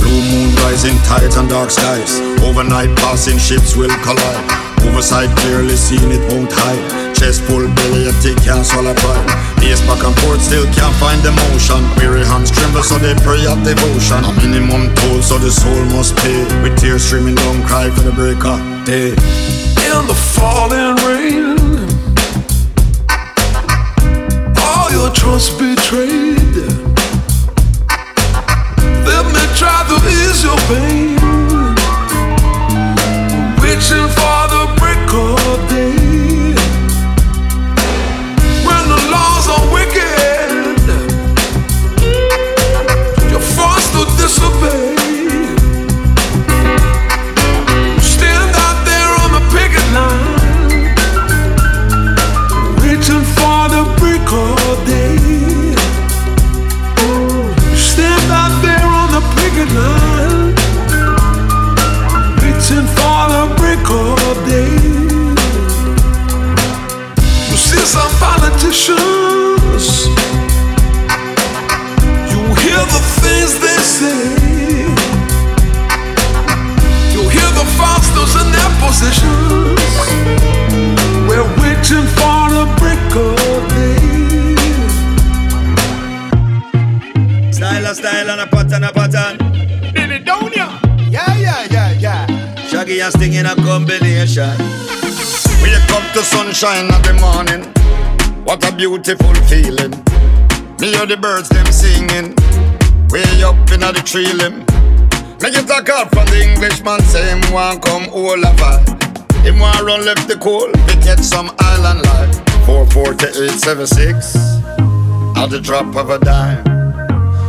Blue 0.00 0.22
moon 0.30 0.54
rising 0.64 0.96
tides 1.04 1.36
and 1.36 1.50
dark 1.50 1.70
skies. 1.70 2.18
Overnight 2.40 2.96
passing 2.96 3.36
ships 3.36 3.76
will 3.76 3.94
collide. 4.00 4.68
Oversight 4.88 5.28
clearly 5.36 5.76
seen 5.76 6.10
it 6.10 6.32
won't 6.32 6.50
hide. 6.50 7.14
Chest 7.14 7.42
full, 7.42 7.68
belly 7.74 8.08
empty, 8.08 8.34
can't 8.36 8.64
swallow 8.64 8.94
pride. 8.94 9.47
Pace 9.60 9.80
back 9.82 10.02
and 10.04 10.16
forth, 10.20 10.40
still 10.42 10.64
can't 10.72 10.94
find 10.96 11.20
the 11.22 11.32
motion. 11.32 11.82
Weary 11.98 12.24
hands 12.24 12.50
tremble, 12.50 12.82
so 12.82 12.98
they 12.98 13.14
pray 13.26 13.42
at 13.46 13.58
devotion. 13.64 14.24
A 14.24 14.32
minimum 14.40 14.94
toll, 14.94 15.22
so 15.22 15.38
the 15.38 15.50
soul 15.50 15.84
must 15.96 16.16
pay. 16.16 16.38
With 16.62 16.78
tears 16.78 17.04
streaming 17.04 17.34
don't 17.34 17.62
cry 17.64 17.90
for 17.90 18.02
the 18.02 18.12
break 18.12 18.44
of 18.44 18.60
day. 18.84 19.10
In 19.88 20.06
the 20.06 20.14
falling 20.14 20.94
rain, 21.06 21.58
all 24.62 24.90
your 24.90 25.10
trust 25.12 25.58
betrayed. 25.58 26.38
Let 29.08 29.24
me 29.34 29.42
try 29.56 29.78
to 29.90 29.96
ease 30.06 30.44
your 30.44 30.58
pain. 30.68 30.97
To 96.58 96.66
sunshine 96.66 96.90
every 96.92 97.14
morning. 97.20 97.62
What 98.44 98.68
a 98.68 98.74
beautiful 98.74 99.34
feeling. 99.46 99.90
Me 100.80 100.90
hear 100.92 101.06
the 101.06 101.16
birds 101.16 101.48
them 101.48 101.66
singing. 101.66 102.34
Way 103.10 103.42
up 103.42 103.70
in 103.70 103.80
the 103.80 104.02
tree 104.04 104.32
limb. 104.32 104.64
Me 105.40 105.50
get 105.50 105.70
a 105.70 105.82
call 105.84 106.06
from 106.06 106.26
the 106.26 106.42
Englishman 106.42 107.00
say 107.02 107.30
him 107.30 107.52
want 107.52 107.82
come 107.82 108.08
all 108.12 108.44
over. 108.44 108.78
Him 109.42 109.58
want 109.60 109.82
run 109.82 110.04
left 110.04 110.26
the 110.26 110.36
coal, 110.36 110.66
we 110.66 110.94
get 111.02 111.20
some 111.20 111.50
island 111.60 112.02
life. 112.02 112.34
44876 112.66 114.36
at 115.36 115.46
the 115.50 115.60
drop 115.60 115.94
of 115.96 116.10
a 116.10 116.18
dime. 116.18 116.64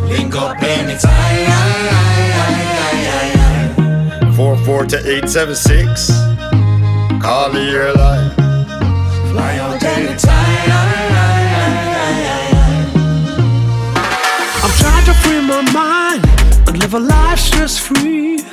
Link 0.07 0.36
up 0.36 0.62
anytime. 0.62 1.10
44876 4.36 6.10
Call 7.22 7.53
your 7.53 7.88
airline. 7.88 8.49
Fly 9.40 9.58
out 9.60 9.82
anytime. 9.84 10.72
I'm 14.64 14.74
trying 14.82 15.06
to 15.06 15.14
free 15.22 15.40
my 15.40 15.62
mind 15.72 16.22
and 16.68 16.78
live 16.78 16.94
a 16.94 17.00
life 17.00 17.40
stress 17.40 17.80
free. 17.80 18.44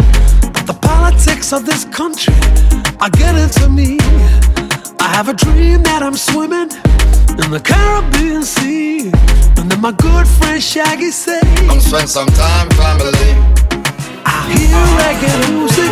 But 0.55 0.64
the 0.70 0.78
politics 0.80 1.53
of 1.53 1.66
this 1.66 1.84
country 1.87 2.39
are 3.01 3.11
getting 3.11 3.51
to 3.59 3.68
me. 3.68 3.99
I 5.01 5.09
have 5.16 5.28
a 5.28 5.34
dream 5.34 5.82
that 5.82 6.05
I'm 6.07 6.14
swimming 6.14 6.70
in 7.43 7.51
the 7.51 7.62
Caribbean 7.70 8.45
Sea. 8.45 9.11
And 9.59 9.68
then 9.68 9.80
my 9.80 9.91
good 9.91 10.28
friend 10.39 10.62
Shaggy 10.62 11.11
say, 11.11 11.41
Come 11.66 11.80
spend 11.80 12.09
some 12.09 12.28
time, 12.28 12.70
family. 12.78 13.30
I 14.24 14.39
hear 14.55 14.82
reggae 15.01 15.34
music 15.51 15.91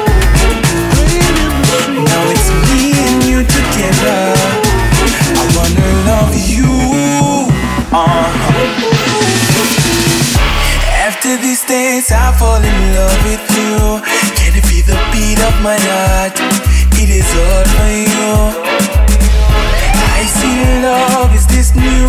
playing 0.94 1.36
in 1.42 1.50
the 1.58 1.76
street. 1.82 2.04
Now 2.06 2.30
it's 2.30 2.48
me 2.70 2.82
and 3.06 3.24
you 3.24 3.42
together. 3.42 4.43
Days, 11.66 12.10
I 12.12 12.32
fall 12.38 12.62
in 12.62 12.94
love 12.94 13.24
with 13.24 13.44
you. 13.56 14.00
Can 14.36 14.52
it 14.56 14.64
be 14.68 14.80
the 14.82 14.96
beat 15.12 15.38
of 15.40 15.54
my 15.62 15.78
heart? 15.78 16.36
It 17.00 17.08
is 17.08 17.28
all 17.36 17.64
for 17.76 17.90
you. 17.92 18.34
I 20.16 20.24
see 20.26 20.64
love 20.82 21.34
is 21.34 21.46
this 21.46 21.74
new. 21.74 22.08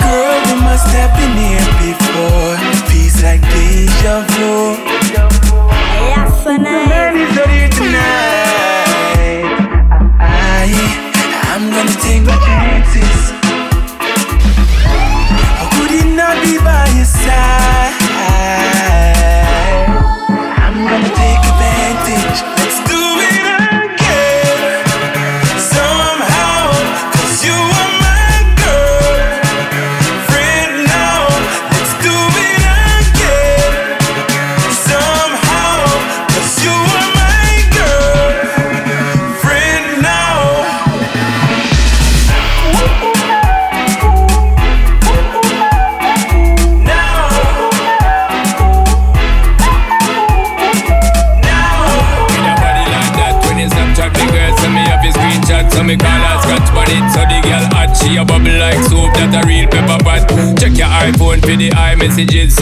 Girl, 0.00 0.36
we 0.46 0.54
must 0.62 0.88
have 0.94 1.12
been 1.16 1.34
here 1.36 1.68
before. 1.80 2.56
Feels 2.88 3.22
like 3.22 3.42
deja 3.52 4.24
vu. 4.36 4.76
Man 6.46 7.16
is 7.16 7.34
not 7.36 7.48
here 7.48 7.68
tonight. 7.68 9.56
I, 10.20 10.68
I'm 11.52 11.70
gonna 11.70 11.96
take 12.00 12.22
my 12.22 12.36
chances. 12.44 13.41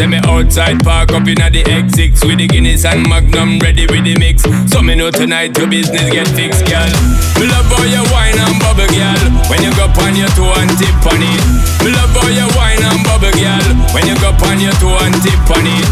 Send 0.00 0.16
me 0.16 0.20
outside 0.32 0.80
park 0.80 1.12
up 1.12 1.28
inna 1.28 1.52
the 1.52 1.60
X6 1.60 2.24
With 2.24 2.40
the 2.40 2.48
Guinness 2.48 2.88
and 2.88 3.04
Magnum 3.04 3.60
ready 3.60 3.84
with 3.84 4.00
the 4.00 4.16
mix. 4.16 4.40
So 4.72 4.80
me 4.80 4.96
know 4.96 5.12
tonight 5.12 5.52
your 5.60 5.68
business 5.68 6.08
get 6.08 6.24
fixed 6.32 6.64
girl. 6.64 6.88
Me 7.36 7.44
love 7.44 7.68
how 7.68 7.84
you 7.84 8.00
wine 8.08 8.32
and 8.32 8.56
bubble 8.64 8.88
girl. 8.88 9.20
When 9.52 9.60
you 9.60 9.68
go 9.76 9.92
on 10.00 10.16
your 10.16 10.32
toe 10.32 10.56
and 10.56 10.72
tip 10.80 10.96
on 11.04 11.20
it. 11.20 11.44
Me 11.84 11.92
love 11.92 12.16
how 12.16 12.32
you 12.32 12.48
wine 12.56 12.80
and 12.80 13.04
bubble 13.04 13.28
girl. 13.28 13.68
When 13.92 14.08
you 14.08 14.16
go 14.24 14.32
on 14.32 14.56
your 14.56 14.72
toe 14.80 14.96
and 15.04 15.12
tip 15.20 15.36
on 15.52 15.68
it. 15.68 15.88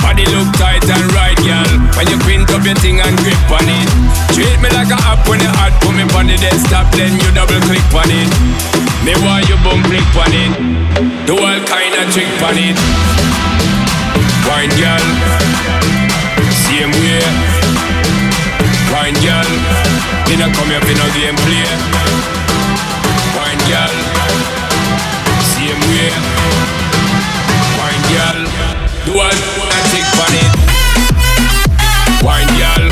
Body 0.00 0.24
look 0.32 0.48
tight 0.56 0.80
and 0.88 1.04
right 1.12 1.36
girl. 1.44 1.68
When 2.00 2.08
you 2.08 2.16
quint 2.24 2.48
up 2.56 2.64
your 2.64 2.80
thing 2.80 3.04
and 3.04 3.12
grip 3.20 3.44
on 3.52 3.68
it. 3.68 3.88
Treat 4.32 4.56
me 4.64 4.72
like 4.72 4.88
a 4.88 4.96
app 5.04 5.28
when 5.28 5.36
you 5.36 5.52
hot 5.60 5.76
Put 5.84 5.92
me 5.92 6.08
on 6.16 6.32
the 6.32 6.40
desktop 6.40 6.88
then 6.96 7.12
you 7.12 7.28
double 7.36 7.60
click 7.68 7.84
on 7.92 8.08
it. 8.08 8.32
Me 9.04 9.12
want 9.20 9.44
you 9.52 9.60
bum 9.60 9.84
click 9.84 10.08
on 10.16 10.32
it. 10.32 11.28
Do 11.28 11.36
all 11.36 11.60
kind 11.68 11.92
of 12.00 12.08
trick 12.08 12.32
on 12.40 12.56
it 12.56 13.29
Wine 14.48 14.70
girl 14.80 15.06
Same 16.52 16.92
way. 17.02 17.22
Wine 18.92 19.18
girl 19.24 19.50
Me 20.28 20.36
not 20.36 20.54
come 20.54 20.70
here 20.70 20.80
for 20.80 20.94
no 20.96 21.06
game 21.16 21.36
play. 21.44 21.68
Wine 23.36 23.62
girl 23.68 23.94
Same 25.52 25.82
way. 25.92 26.12
Wine 27.78 28.04
girl 28.12 28.40
Do 29.04 29.12
kind 29.16 29.40
of 29.74 29.84
trick 29.90 30.08
on 30.24 30.34
it. 30.42 30.52
Wine 32.24 32.52
girl 32.60 32.84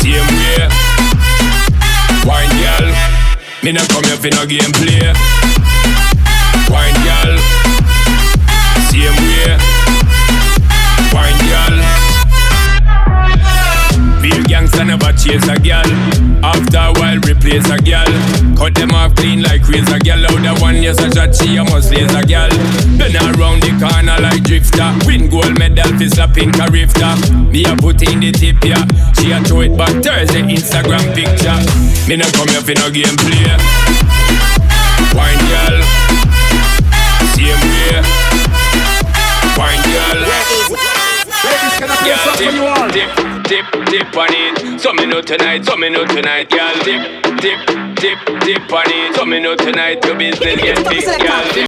Same 0.00 0.30
way. 0.38 0.68
Wine 2.26 2.54
girl 2.62 2.86
Me 3.62 3.72
not 3.72 3.88
come 3.88 4.04
here 4.04 4.16
for 4.16 4.30
no 4.34 4.46
game 4.46 4.72
play 4.72 5.57
I 14.78 14.84
never 14.84 15.10
chase 15.18 15.42
a 15.50 15.58
gal. 15.58 15.82
After 16.38 16.78
a 16.78 16.94
while, 16.94 17.18
replace 17.26 17.66
a 17.68 17.78
gal. 17.82 18.06
Cut 18.54 18.74
them 18.78 18.94
off 18.94 19.14
clean 19.16 19.42
like 19.42 19.66
razor 19.66 19.98
Gal, 19.98 20.22
Out 20.22 20.38
the 20.38 20.54
one 20.62 20.78
yes, 20.78 21.02
I 21.02 21.10
shot 21.10 21.34
she, 21.34 21.58
I 21.58 21.66
must 21.66 21.90
a 21.90 22.22
gal. 22.22 22.48
Been 22.94 23.18
around 23.18 23.66
the 23.66 23.74
corner 23.74 24.14
like 24.22 24.46
drifter. 24.46 24.86
Win 25.02 25.26
gold 25.26 25.58
medal, 25.58 25.90
for 25.98 26.06
slapping 26.06 26.54
pink 26.54 26.62
a 26.62 26.70
rifter. 26.70 27.10
Me 27.50 27.66
a 27.66 27.74
put 27.74 28.06
in 28.06 28.22
the 28.22 28.30
tip, 28.30 28.62
yeah. 28.62 28.86
She 29.18 29.34
a 29.34 29.42
throw 29.42 29.66
it 29.66 29.74
back 29.74 29.90
Thursday, 29.98 30.46
Instagram 30.46 31.02
picture. 31.10 31.58
Me 32.06 32.14
no 32.14 32.30
come 32.38 32.46
here 32.46 32.62
for 32.62 32.78
no 32.78 32.86
gameplay. 32.94 33.50
Wine 35.10 35.42
gal, 35.50 35.74
Same 37.34 37.62
way. 37.66 37.98
Wine 39.58 39.82
girl. 39.90 40.18
Ladies, 41.42 41.74
can 41.82 41.90
I 41.90 41.96
play 41.98 42.10
yeah, 42.14 42.22
something 42.22 42.46
for 42.46 42.54
you 42.54 42.62
all? 42.62 42.88
Dip 42.94 43.27
dip, 43.48 43.64
dip 43.86 44.16
on 44.16 44.28
it. 44.30 44.80
So 44.80 44.92
me 44.92 45.06
know 45.06 45.22
tonight, 45.22 45.64
so 45.64 45.76
me 45.76 45.88
know 45.88 46.04
tonight, 46.06 46.50
girl. 46.50 46.74
Dip, 46.84 47.02
dip, 47.40 47.60
dip, 47.96 48.18
dip 48.44 48.72
on 48.72 48.84
it. 48.86 49.16
So 49.16 49.24
me 49.24 49.40
know 49.40 49.56
tonight 49.56 50.04
your 50.04 50.16
business 50.16 50.60
get 50.60 50.76
big, 50.88 51.04
girl. 51.04 51.58